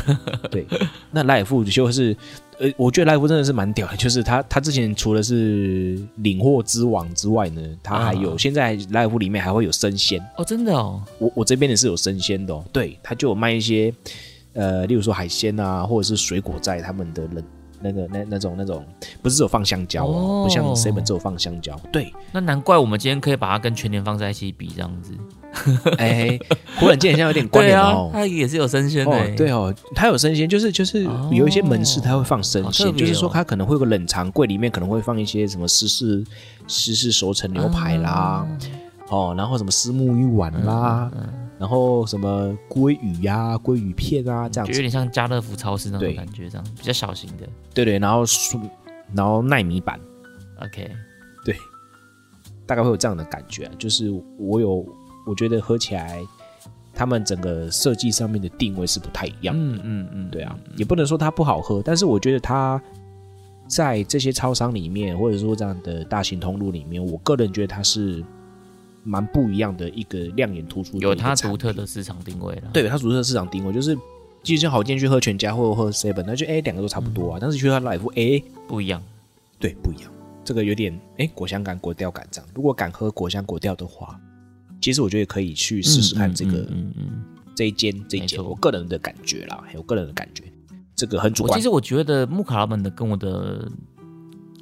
[0.49, 0.65] 对。
[1.11, 2.15] 那莱尔富就是。
[2.59, 10.21] 呃，我觉得莱福真的是蛮屌的， 就是他他之前除了是领货之王之外呢，他还有、啊、现在莱福里面还会有生鲜。
[10.37, 13.93] 哦，真的哦，我我这边也是有生鲜的哦，对，他就有卖一些
[14.53, 17.43] 呃，例如说海鲜啊，或者是水果在他们的冷
[17.85, 18.83] 那个那那种那种，
[19.21, 25.13] 不是只有放香蕉哦，不像 seven 只有放香蕉，对，那难怪我们今天可以把它跟全年放在一起比这样子。
[25.97, 26.37] 哎，
[26.77, 28.09] 忽然间好像有点关联哦。
[28.11, 36.25] 它也是有生鲜的，对哦，它有生鲜，就是就是有一些门市它会放生鲜，就是说它可能会有个冷藏柜里面可能会放一些什么湿式
[36.67, 38.45] 湿式熟成牛排啦，
[39.07, 41.09] 哦，然后什么私木鱼丸啦，
[41.59, 47.47] 然后什么鲑鱼呀、鲑鱼片啊这样子，有点像家乐福超市那种感觉，这样比较小型的。
[47.73, 48.23] 对对，然后
[49.13, 49.99] 然后奈米版
[50.61, 50.89] ，OK，
[51.43, 51.55] 对，
[52.65, 54.85] 大概会有这样的感觉，就是我有。
[55.27, 56.23] 我觉得喝起来，
[56.93, 59.77] 他们整个设计上面的定位是不太一样的。
[59.77, 62.79] 嗯嗯嗯，对啊，也不能说它不好喝，但是我觉得它
[63.67, 68.23] 在这些超商里面，或者说这样的大型通路里面，我个人觉得它是
[69.05, 72.63] 蛮不一样的一个亮眼突出的，有它独特的市场定位了。
[72.73, 73.97] 对，它独特的市场定位就是，
[74.43, 79.01] 其实好，今天去喝全家或者喝 seven，那就哎两个都差不多啊，嗯、但是去喝 life 哎不一样，
[79.57, 80.11] 对，不一样，
[80.43, 82.49] 这个有点哎果香感、果调感这样。
[82.53, 84.19] 如果敢喝果香果调的话。
[84.81, 87.23] 其实我觉得可以去试试看这个，嗯嗯，嗯，
[87.55, 90.43] 这一间这一间，我个人的感觉啦，还有个人的感觉，
[90.95, 91.57] 这个很主观。
[91.57, 93.71] 其实我觉得木卡老板的跟我的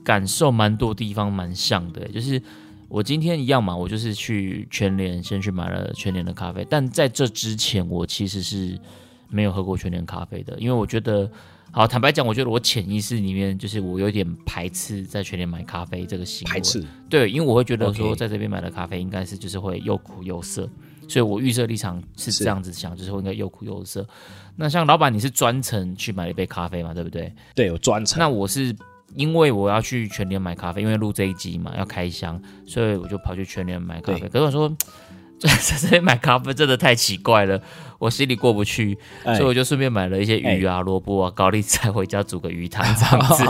[0.01, 2.41] 感受蛮多地方蛮像的，就是
[2.87, 8.79] 我今天一样嘛，我就是去全联先去买了全联的咖啡，但在这之前我其实是
[9.29, 11.29] 没有喝过全联咖啡的，因为我觉得。
[11.75, 16.51] 好，坦白讲，我觉得我潜意识里面就是我有点排斥在全联买咖啡这个行为。
[16.53, 16.85] 排斥。
[17.09, 20.69] 对，因为我会觉得说，在这边买的咖啡应该是就是会又苦又涩。
[21.07, 24.07] 所以我预设立场是这样子想，是就是会应该又苦又涩。
[24.55, 26.93] 那像老板，你是专程去买了一杯咖啡嘛？
[26.93, 27.33] 对不对？
[27.55, 28.19] 对，我专程。
[28.19, 28.71] 那我是
[29.15, 34.27] 因为我要去全联买咖啡，因为录这一集嘛，要开箱，所以我就跑去全联买咖啡。
[34.27, 34.71] 可是我说。
[35.39, 37.61] 在 这里买咖啡真的太奇怪了，
[37.99, 43.43] 我心里过不去，欸、所以我就顺便买了一些鱼啊、萝卜、欸、啊、高丽菜回家煮个鱼汤这样子。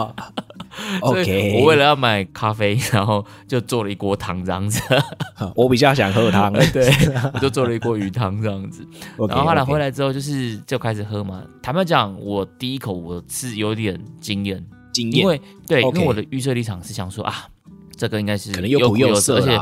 [1.02, 4.82] OK，我为了要买咖啡，然后就做了一锅汤这样子。
[5.56, 6.90] 我比较想喝汤，对，
[7.32, 8.84] 我就做了一锅鱼汤这样子。
[9.18, 11.44] Okay, 然后后来回来之后，就是就开始喝嘛。
[11.62, 14.66] 坦白讲，我第一口我是有点惊艳，
[15.02, 17.48] 因为对.因为我的预设立场是想说啊。
[17.96, 19.56] 这个应该是可能又苦又涩，而且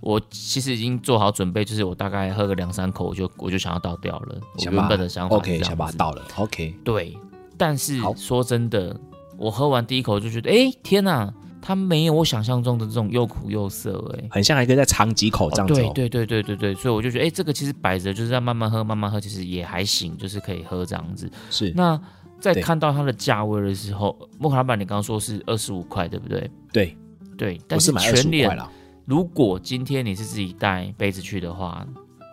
[0.00, 4.38] 我其实已经做好准备，就是我大概喝个两三口，我就我就想要倒掉了。
[4.58, 6.74] 我原本的想法，OK，想把它倒了，OK。
[6.84, 7.16] 对，
[7.56, 8.94] 但是说真的，
[9.38, 15.74] 我喝完第一口就觉得，哎，天哪，它没有我想象中的这种又苦又涩，哎，很像还可以再尝几口这样子。
[15.74, 21.28] 对对对对对对，所以我就觉得，哎，这个其实摆着就是要慢慢喝，慢慢喝，其实也还行，就是可以喝这样子。
[21.50, 21.72] 是。
[21.74, 21.98] 那
[22.40, 26.50] 在看到它的价位的时候，莫卡老板，你刚刚说是二十五块，对不对？
[26.72, 26.96] 对。
[27.36, 28.58] 对，但是全脸，
[29.04, 31.86] 如果今天你是自己带杯子去的话，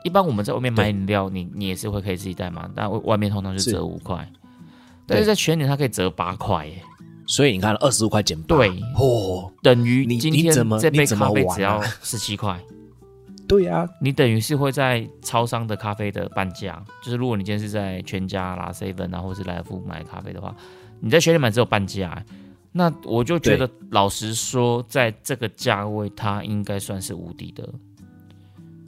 [0.03, 2.67] 一般我们在外面买饮料，你你也是会可以自己带嘛？
[2.75, 4.27] 但外面通常是折五块，
[5.05, 6.81] 但是在全脸它可以折八块耶。
[7.27, 12.59] 所以你看，二十五块减八，对，哦，等于你今天这杯咖啡只要十七块。
[13.47, 20.55] 对呀，你等于是会在超商的咖啡的半价，就是如果你今天是在全家啦、seven 啊，或是莱尔富买咖啡的话，
[20.99, 22.23] 你在全联买只有半价。
[22.77, 27.69] 那我就觉得，老实说，在这个价位，它应该算是无敌的，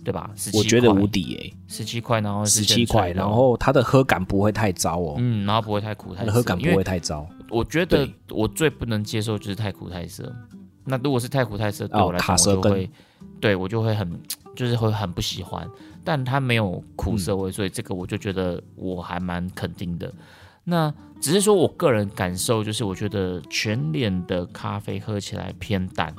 [0.03, 0.29] 对吧？
[0.53, 7.25] 我觉得无敌诶，十七块，然后十七块，然后它的喝感不会太糟哦，嗯，然后不会太苦太涩，喝感不会太糟。
[7.49, 10.35] 我觉得我最不能接受就是太苦太涩。
[10.83, 12.89] 那如果是太苦太涩，对我来讲，我就会，
[13.39, 14.19] 对我就会很，
[14.55, 15.67] 就是会很不喜欢。
[16.03, 20.09] 但它没有苦涩味，所以这个我就觉得我还蛮肯定的。
[20.63, 26.15] 那只是说，我个人感受就是，我觉得全脸的咖啡喝起来偏淡，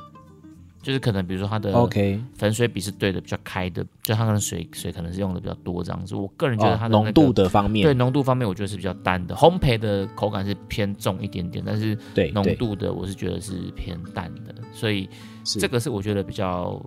[0.81, 6.15] 就是可能比如说它的 OK 粉水比是对的比较开的，就它可能水水可能是用的比较多这样子。
[6.15, 9.33] 我个人觉得它的浓度的方面，对浓度方面，我觉得是比较淡的。
[9.35, 15.09] 烘焙的口感是偏重一点点，但是对浓度的我是觉得是偏淡的，所以
[15.43, 16.79] 这个是我觉得比较。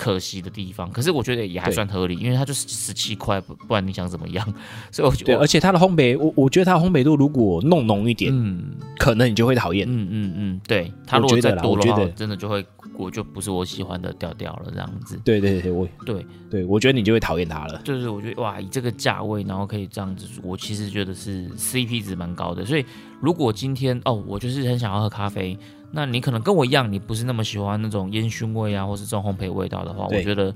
[0.00, 4.54] 可惜的地方，可是我觉得也还算合理，因为它就是十七块，不不然你想怎么样？
[4.90, 9.86] 所以我觉得，而且它的烘焙，我我觉得它的烘焙度如果弄浓一点，嗯，可能你就会讨厌。
[9.86, 12.64] 嗯嗯嗯，对，它如果再多的话，真的就会，
[12.96, 15.20] 我就不是我喜欢的调调了，这样子。
[15.22, 17.82] 对对对，我对对，我觉得你就会讨厌它了。
[17.84, 22.64] 就是我觉得哇，以这个价位，然后可以这样子，我其实觉得是 CP 值蛮高的。
[22.64, 22.86] 所以
[23.20, 25.58] 如果今天哦，我就是很想要喝咖啡。
[25.92, 30.54] 那你可能跟我一样，你不是那么喜欢那种烟熏味啊，或是这种烘焙味道的话，我觉得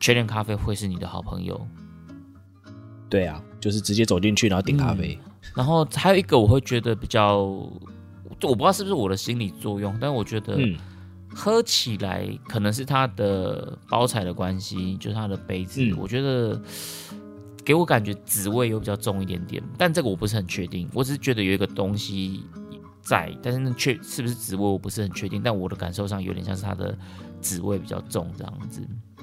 [0.00, 1.60] 全联咖啡会是你的好朋友。
[3.08, 5.16] 对啊，就是直接走进去然后点咖啡。
[5.24, 7.76] 嗯，然后还有一个我会觉得比较，我
[8.40, 10.58] 不知道是不是我的心理作用，但我觉得
[11.28, 16.60] 喝起来可能是它的包材的关系，就是它的杯子，嗯，我觉得
[17.64, 22.42] 给我感觉紫味又比较重一点点，但这个我不是很确定，我只是觉得有一个东西。
[23.06, 26.96] 在，但是那确是不是紫味我不是很确定，但我的感受上有点像是它的
[27.40, 28.82] 紫味比较重这样子。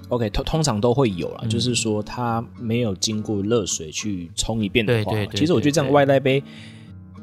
[0.10, 6.43] OK，通通常都会有啦、嗯，就是说它没有经过热水去冲一遍的话，对对其实我觉得这样外带杯，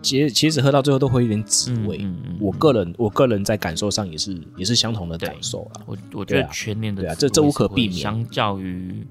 [0.03, 1.99] 其实其实喝到最后都会有点紫味。
[2.01, 5.83] 嗯嗯，我个人我个人在感受上也是也是相同的感受啦。
[5.87, 7.93] 我我觉得全年的对啊，这这无可避免。
[7.93, 9.07] 相较于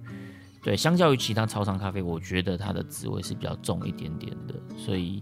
[0.62, 5.22] 对，相较于其他超商咖啡，我觉得它的紫味是比较重一点点的，所以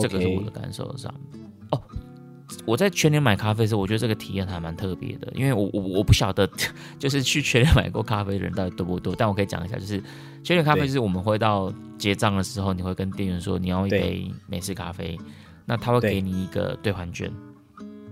[0.00, 1.12] 这个是我的感受上。
[1.12, 1.43] Okay.
[1.74, 1.82] 哦，
[2.64, 6.48] 我在全联买咖啡的时候，我觉得这个体验还蛮特别的，因为我我我不晓得，
[6.98, 10.02] 就是去全联买过咖啡的人到底多不多，但我可以讲一下，就是
[10.42, 15.18] 全联咖啡就是我们会到结账的时候，你会跟店员说你要一杯美式咖啡，
[15.64, 17.30] 那他会给你一个兑换券，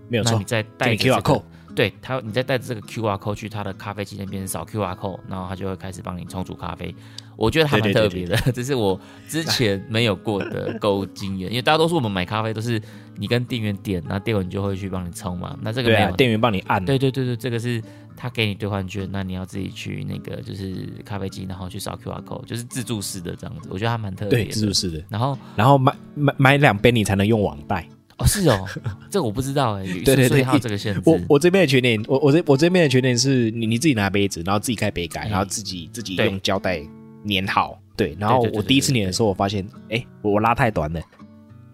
[0.09, 1.43] 没有错，那你再带着、这个。
[1.75, 6.95] 对他，你再带着这个 QR code 去他的咖啡机那边扫 QR code，然后他就会开始帮你冲煮咖啡。
[7.35, 11.51] 我觉得还蛮特别的，这 是我之前没有过的购物经验。
[11.51, 12.81] 因为大多数我们买咖啡都是
[13.17, 15.59] 你跟店员点，那店员就会去帮你冲嘛。
[15.63, 16.85] 那这个没有，啊、店员帮你按。
[16.85, 17.83] 对对对对，这个是
[18.15, 23.69] 他给你兑换券，那你要自己去那个就是咖啡机，然后去扫 QR code，就是自助式的这样子。
[23.73, 24.45] 我觉得还蛮特别的。
[24.45, 25.03] 对，自助式的。
[25.09, 27.89] 然后然后买买买两杯，你才能用网带。
[28.19, 28.67] 哦，是哦，
[29.11, 29.85] 这个我不知道 哎。
[30.05, 31.01] 对对对，还有这个限制。
[31.05, 36.81] 我我这边的全点，我我这我这边的全点是你你自己拿杯子，然后自己开杯盖，然后自己自己用胶带
[37.29, 37.79] 粘好。
[37.97, 41.01] 对，然后我第一次粘的时候，我发现，哎，我拉太短了。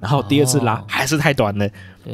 [0.01, 1.69] 然后第二次拉还是太短了。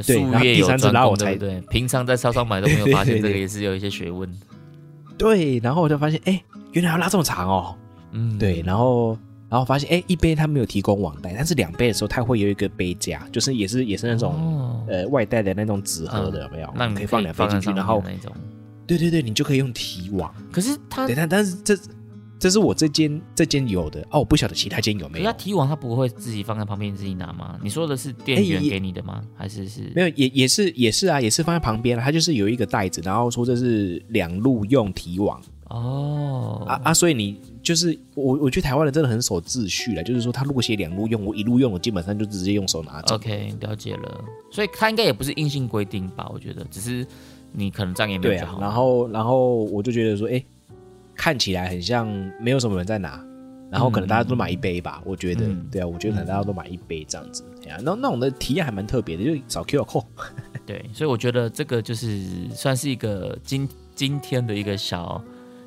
[0.07, 1.61] 对，然后第三次拉我才对。
[1.71, 4.31] 平常在超商买都没有发现，这个也是有一些学问。
[5.19, 7.77] 对，然后我就发现，哎，原来要拉这么长哦。
[8.13, 9.19] 嗯，对，然后
[9.55, 16.69] 然后发现，哎，一杯它没有提供网袋，但是两杯的时候，它会有一个杯架，就是也是也是那种、哦、呃外带的那种纸盒的，有没有？
[16.75, 18.33] 那你可以放两杯进去，然后那种，
[18.85, 20.35] 对对对，你就可以用提网。
[20.51, 21.79] 可是它，等下，但是这
[22.37, 25.25] 这是我这间这间有的哦，我不晓得其他间有没有。
[25.25, 27.57] 它提网它不会自己放在旁边自己拿吗？
[27.63, 29.23] 你说的是店员给你的吗？
[29.37, 29.93] 还是是？
[29.95, 35.41] 没有，也也是也是啊，也是放在旁边，它就是有一个袋子，然后说这是两路用提网。
[35.69, 36.95] 哦啊啊！
[36.95, 40.03] 所以你就是我，我觉得台湾人真的很守秩序了。
[40.03, 43.15] 就是说，他如果写两路用，我一路用，我基本上就直接用手拿走。
[43.15, 44.25] OK，了解了。
[44.53, 46.31] 所以他应该也不是硬性规定吧？
[46.33, 47.05] 我觉得，只是
[47.53, 48.35] 你可能这样也没有。
[48.35, 48.59] 对啊。
[48.61, 50.47] 然后，然后我就觉得说，哎、欸，
[51.17, 52.07] 看起来很像
[52.39, 53.19] 没有什么人在拿，
[53.71, 55.01] 然后可能大家都买一杯吧。
[55.01, 57.43] 嗯、我觉得、嗯，对啊，我觉得可能大家都买一杯这样子。
[57.63, 60.05] 哎、嗯、呀，那那种的体验还蛮特别的，就扫 QR code。
[60.67, 62.21] 对，所以我觉得这个就是
[62.53, 65.25] 算是一个今今天的一个小。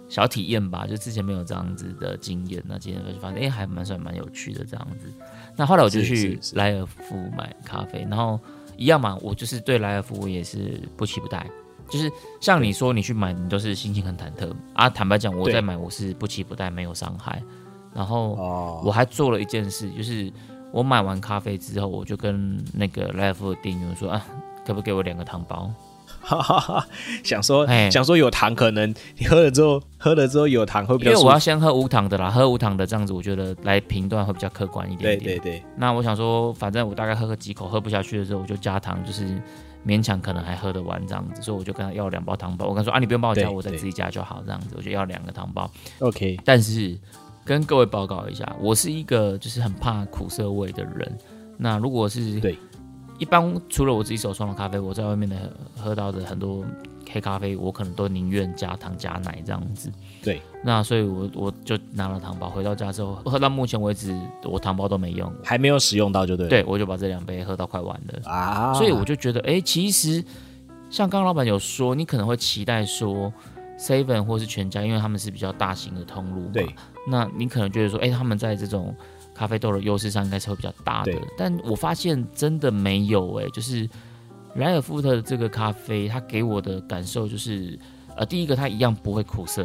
[0.10, 5.12] 小体验吧，就之前没有这样子的经验，那今天就发现，哎、欸，还蛮算蛮有趣的这样子。
[5.55, 8.39] 那后来我就去莱尔夫买咖啡，然后
[8.78, 11.45] 一样嘛，我就是对莱尔夫我也是不期不待，
[11.89, 14.89] 就是像你说你去买，你都是心情很忐忑啊。
[14.89, 17.43] 坦白讲，我在买我是不期不待，没有伤害。
[17.93, 20.32] 然后我还做了一件事，就是
[20.72, 24.26] 我买完咖啡之后，我就跟那个莱尔夫的店员说啊，
[24.66, 25.70] 可不可以给我两个糖包？
[26.28, 26.88] 哈哈哈，
[27.23, 31.11] 想说，想说有糖，可能你喝了之后，喝了之后有糖会比较。
[31.11, 35.39] 因为我要先喝无糖的啦，喝无糖的这样子，我觉得来评断会比较客观一点点。
[35.39, 35.63] 对对对。
[35.78, 39.23] 那我想说，反正我大概喝个几口，喝不下去的时候，我就加糖，就是
[39.86, 42.65] 勉强可能还喝得完这样子，所以我就跟他要两包糖包。
[42.65, 45.71] 我跟他说啊，你不用帮我加，我在自己加就好这样子，我就要两个糖包。
[45.99, 46.38] OK。
[46.43, 46.99] 但是
[47.45, 51.17] 跟各位报告一下，我是一个就是很怕苦涩味的人。
[51.57, 52.57] 那如果是对。
[53.18, 55.36] 一般除了我自己手冲的咖啡，我在外面的
[55.76, 56.63] 喝到的很多
[57.11, 59.91] 黑咖啡，我可能都宁愿加糖加奶这样子。
[60.22, 66.47] 对，那所以我我就拿了糖包，回到家之后喝到目前为止，我糖包都没用，还没有使用到就对。
[66.47, 68.74] 对，我就把这两杯喝到快完了啊。
[68.74, 70.24] 所以我就觉得，哎、欸，其实
[70.89, 73.34] 像刚刚老板有说，你可能会期待说
[73.80, 76.68] Seven 或是全家，因为他们是比较大型的通路，对，
[77.07, 78.93] 那你可能觉得说，哎、欸，他们在这种。
[79.38, 83.88] 咖啡豆的优势上应该是会比较大的，但我发现真的没有哎、欸，就是
[84.56, 87.78] 莱尔富特的这个咖啡，它给我的感受就是，
[88.16, 89.64] 呃，第一个它一样不会苦涩，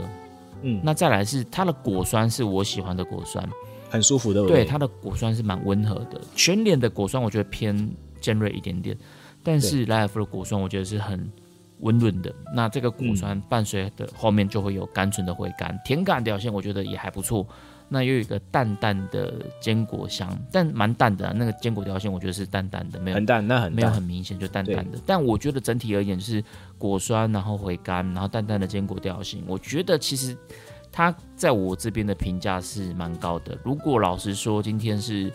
[0.60, 3.48] 嗯，那再来是它的果酸是我喜欢的果酸，
[3.88, 8.94] 很舒服的，对，它的果酸是蛮温和的，全脸的果酸我觉得偏尖锐一点点，
[9.42, 11.26] 但是莱尔富的果酸我觉得是很
[11.80, 17.46] 温润的，那这个果酸伴随的后面就会有甘醇的回甘，甜感表现我觉得也还不错。
[17.92, 21.32] 那又有一个淡淡的坚果香，但蛮淡的、啊。
[21.36, 24.98] 那个坚果调性，我觉得是淡淡的，没有很淡，那很没有很明显，就淡淡的。
[25.04, 26.42] 但我觉得整体而言，就是
[26.78, 29.44] 果酸，然后回甘，然后淡淡的坚果调性。
[29.46, 30.34] 我觉得其实
[30.90, 33.56] 它在我这边的评价是蛮高的。
[33.62, 35.30] 如果老实说，今天是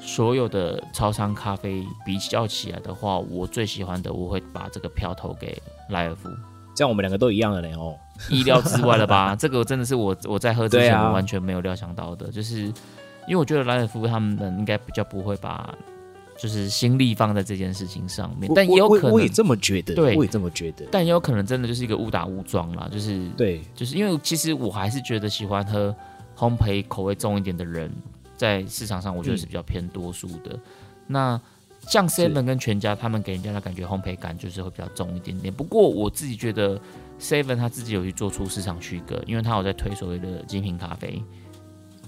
[0.00, 6.30] 所有的超商咖啡比较起来的话，我最喜欢的，我会把这个票投给莱尔富。
[6.74, 7.96] 这样我们两个都一样的嘞哦。
[8.30, 9.34] 意料之外了吧？
[9.38, 15.74] 这个真的是我我在喝之前我完全没有料想到的，啊、就是因为我觉得莱尔夫他们应该比较不会把
[16.38, 25.94] 就是心力放在这件事情上面，但也有可能我，我也这么觉得，对，我也这么觉得，但也有可能真的就是一个误打误撞啦，就是对，就是因为其实我还是觉得喜欢喝
[26.36, 27.92] 烘焙口味重一点的人，
[28.36, 30.50] 在市场上我觉得是比较偏多数的。
[30.52, 30.60] 嗯、
[31.08, 31.40] 那
[31.88, 35.52] 像 Seven 跟全家，他们给人家的感觉烘焙感就是会比较重一点点。
[35.52, 36.80] 不过我自己觉得。
[37.20, 41.22] Seven 他自己有去做出市场区隔，因为他有在推所谓的精品咖啡，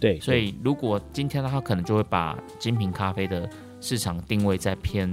[0.01, 3.49] 对，所以如果今天他可能就会把精品咖啡的
[3.81, 5.09] 市场定位在偏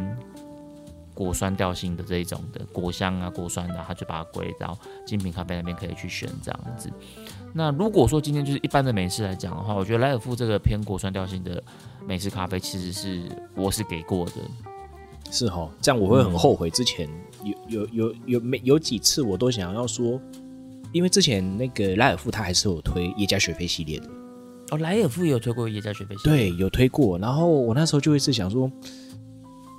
[1.23, 6.89] 果酸调性的这一种的果香啊、果酸的，他就把它归到精品咖啡那边可以去选这样子。
[7.53, 11.61] 那如果说今天就是一般的美式来讲的话，我觉得莱尔富这个偏果酸调性的
[12.07, 13.23] 美式咖啡，其实是
[13.55, 14.31] 我是给过的。
[15.29, 16.69] 是哈，这样我会很后悔。
[16.69, 17.07] 之前
[17.43, 20.19] 有有有有没有，几次我都想要说，
[20.91, 24.09] 因为之前那个莱尔富他还是有推耶加雪菲系列的。
[24.71, 26.37] 哦，莱尔富也有推过耶加雪菲系列。
[26.37, 27.19] 对，有推过。
[27.19, 28.71] 然后我那时候就一直想说，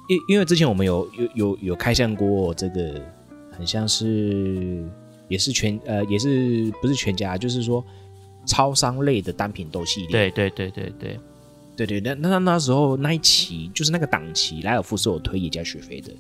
[0.09, 3.01] 因因为之前我们有有有有开箱过这个，
[3.51, 4.85] 很像是
[5.29, 7.85] 也是全呃也是不是全家，就是说
[8.47, 10.11] 超商类的单品豆系列。
[10.11, 11.21] 对对对对对。
[11.75, 16.13] 对对，那那那时候那一期就是那个档期，莱尔富是有推野加雪菲的。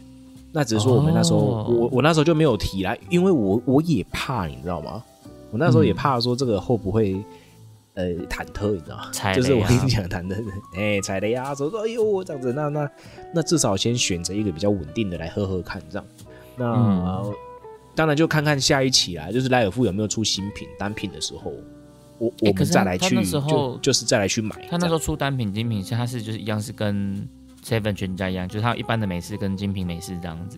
[0.51, 5.05] 那只是说我们那时候，哦、我我那时候就没有提啦，因为我我也怕，你知道吗？
[5.51, 7.23] 我那时候也怕说这个会不会
[7.95, 9.11] 呃忐忑，你知道吗？
[9.35, 10.43] 就是我跟你讲忐忑，
[10.77, 12.91] 哎， 踩雷呀，说说哎呦这样子，那那
[13.35, 16.07] 那至少先选择一个比较稳定的来喝喝看，这样。
[16.57, 17.35] 那、嗯、
[17.95, 21.53] 当然就看看下一期啦，就是莱尔富有没有出新品单品的时候。
[22.19, 24.55] 我我们再来去，就就是再来去买。
[24.71, 27.29] 他那时候出单品、精品，它是就是一样是跟
[27.65, 30.57] Seven 全家一样，就是它一般的美式跟精品美式这样子。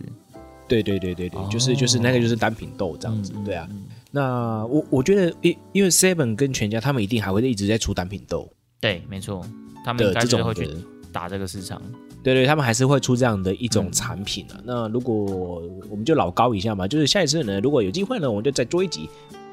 [0.67, 3.67] 对对对对对，哦、就是就是那个就是单品豆这样子，嗯、对啊。
[4.15, 8.49] 那我我觉得，因因为 Seven 跟全家他们一定还会一直在出单品豆。
[8.79, 9.45] 对，没错，
[9.83, 10.69] 他们应该就会去
[11.11, 11.81] 打这个市场。
[12.23, 14.55] 对对，他们还是会出这样的一种产品啊。
[14.59, 19.09] 嗯、那如果我们就老高一下嘛，就是下一次呢，如果有机会呢，我们就再做一集，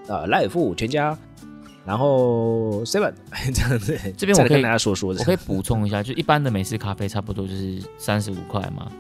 [0.07, 1.19] 呃，莱尔富全家，
[1.85, 3.13] 然后 Seven
[3.53, 3.99] 这样子。
[4.17, 8.91] 这边我可以跟大家说说，我可以补充一下，就一般的美式咖啡差不多就是三十五块嘛。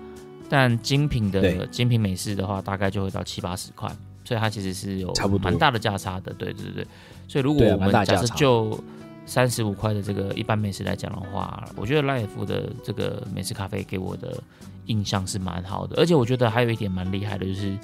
[0.48, 3.88] 但精品的精品美式的话，大概就会到七八十块，
[4.32, 5.12] 所以它其实是有
[5.42, 6.32] 蛮大的价差的。
[6.32, 6.86] 对对对，
[7.28, 8.82] 所以如果我们假设就
[9.26, 14.42] 三十五块的这个一般美食来讲的话，我觉得赖尔夫的这个美式咖啡给我的
[14.86, 17.76] 印象是蛮好的，而且我觉得还有一点蛮厉害的，就是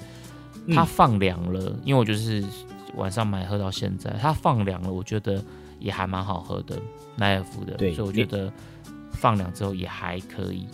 [0.73, 2.43] 它放凉了，嗯、因为我就是
[2.95, 5.39] 晚上买喝到现在，它放凉了，我觉得
[5.79, 6.75] 也还蛮好喝的，
[7.17, 8.51] 赖尔夫的，对所以我觉得
[9.11, 10.67] 放凉之后也还可以。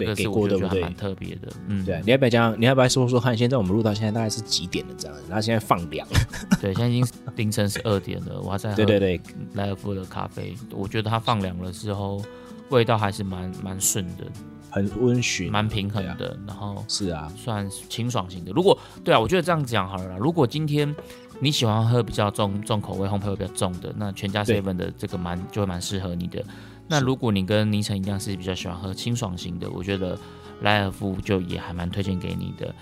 [0.00, 2.60] 这个是我觉得还蛮特别的，嗯，对，你要不要讲？
[2.60, 3.36] 你要不要说说看？
[3.36, 4.94] 现在我们录到现在大概是几点了？
[4.98, 6.06] 这样，然后现在放凉，
[6.60, 8.76] 对，现在已经凌晨十二点了，我还在喝。
[8.76, 9.20] 对对对，
[9.54, 12.22] 莱尔夫的咖啡，我觉得它放凉了之后，
[12.70, 14.24] 味道还是蛮蛮顺的，
[14.70, 16.38] 很温驯，蛮平衡的。
[16.46, 18.52] 然后是啊，算清爽型的。
[18.52, 20.16] 如果对啊，我觉得这样讲好了啦。
[20.18, 20.94] 如果今天
[21.40, 26.44] 你喜欢喝比较重重口味、烘焙味比较重的，那全家 seven 的这个蛮就会蛮适合你的。
[26.88, 30.18] 那如果你跟倪晨一样是比较喜欢喝清爽型的，我觉得
[30.62, 32.74] 莱尔夫就也还蛮推荐给你的。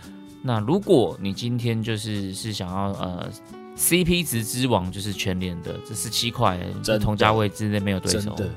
[0.43, 3.31] 那如果你今天就是是想要呃
[3.77, 8.35] CP 值之王，就是全联的，这十七块，这同价位之内没有对手。
[8.35, 8.49] 的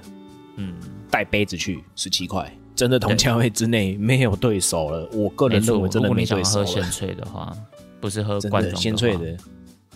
[0.58, 0.74] 嗯，
[1.10, 5.08] 带杯子去十七块，真的同价位之内没有对手了。
[5.14, 6.42] 我个人认为真的没对手了。
[6.42, 7.56] 如果你想喝鲜萃的话，
[8.02, 9.38] 不是喝罐装的鲜萃的，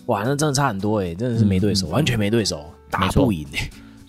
[0.06, 3.46] 哇，那真的差很多哎，真的是没对手，嗯、完全没对手，打不赢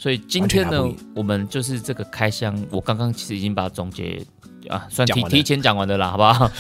[0.03, 0.83] 所以今天呢，
[1.15, 2.61] 我们就是这个开箱。
[2.73, 4.21] 我刚刚其实已经把总结
[4.69, 6.51] 啊，算提提前讲完的啦，好不好？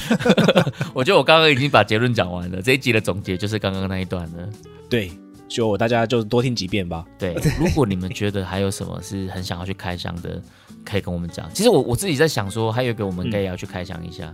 [0.94, 2.62] 我觉得我刚刚已经把结论讲完了。
[2.62, 4.48] 这一集的总结就是刚刚那一段了。
[4.88, 5.10] 对，
[5.48, 7.04] 就大家就多听几遍吧。
[7.18, 10.40] 对，如果你们觉得还有什么是很想要去开箱的，
[10.84, 11.52] 可以跟我们讲。
[11.52, 14.32] 其实我我自己在想说，还有一个我们应该也要去开箱一下，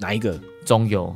[0.00, 0.40] 哪一个？
[0.64, 1.14] 中油。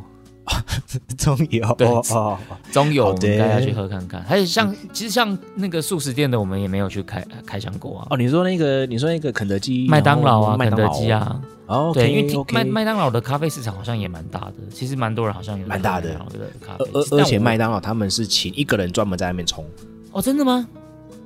[1.16, 2.36] 中油对哦，
[2.70, 4.22] 中油我们应该要去喝看看。
[4.24, 8.07] 还有像其实像那个素食店的，我们也没有去开开箱过啊。
[8.11, 11.40] 哦，你说那个你说那个肯德基、麦当劳啊、肯德基啊。
[11.66, 16.14] 哦，对，因为麦麦当劳的咖啡市场好像也蛮大的，其实蛮多人好像也蛮大的。
[16.61, 19.64] 咖啡，而而且麦当劳他们是请一个人专门在那边冲。
[20.11, 20.68] 哦，真的吗？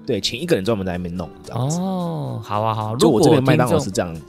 [0.06, 1.28] 对，请一个人专门在那边弄。
[1.50, 2.94] 哦，好啊好。
[2.96, 4.20] 就我这边麦当劳是这样的。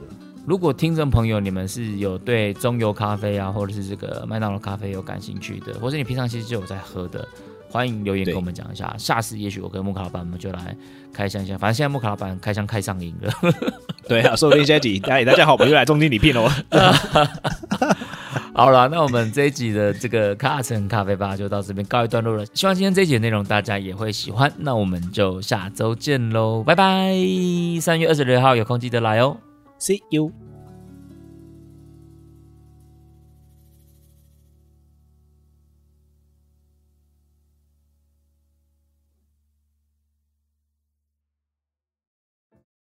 [0.47, 7.27] 如果听众朋友你们是有对中油咖啡啊，或者是这个麦当劳咖啡有感兴趣的，或者你平常其实就有在喝的，
[7.69, 8.95] 欢迎留言跟我们讲一下。
[8.97, 10.73] 下次也许我跟木卡老板我们就来
[11.11, 11.57] 开箱一下。
[11.57, 13.33] 反正现在木卡老板开箱开上瘾了。
[14.07, 16.49] 对啊，说不定下一集，大家好，我们又来中经理聘哦。
[18.55, 22.45] 好了，那我们这一集的这个卡城咖啡吧就到这边告一段落了。
[22.53, 24.49] 希望今天这一集的内容大家也会喜欢。
[24.59, 27.13] 那我们就下周见喽，拜拜！
[27.81, 29.35] 三月二十六号有空记得来哦。
[29.77, 30.33] See you.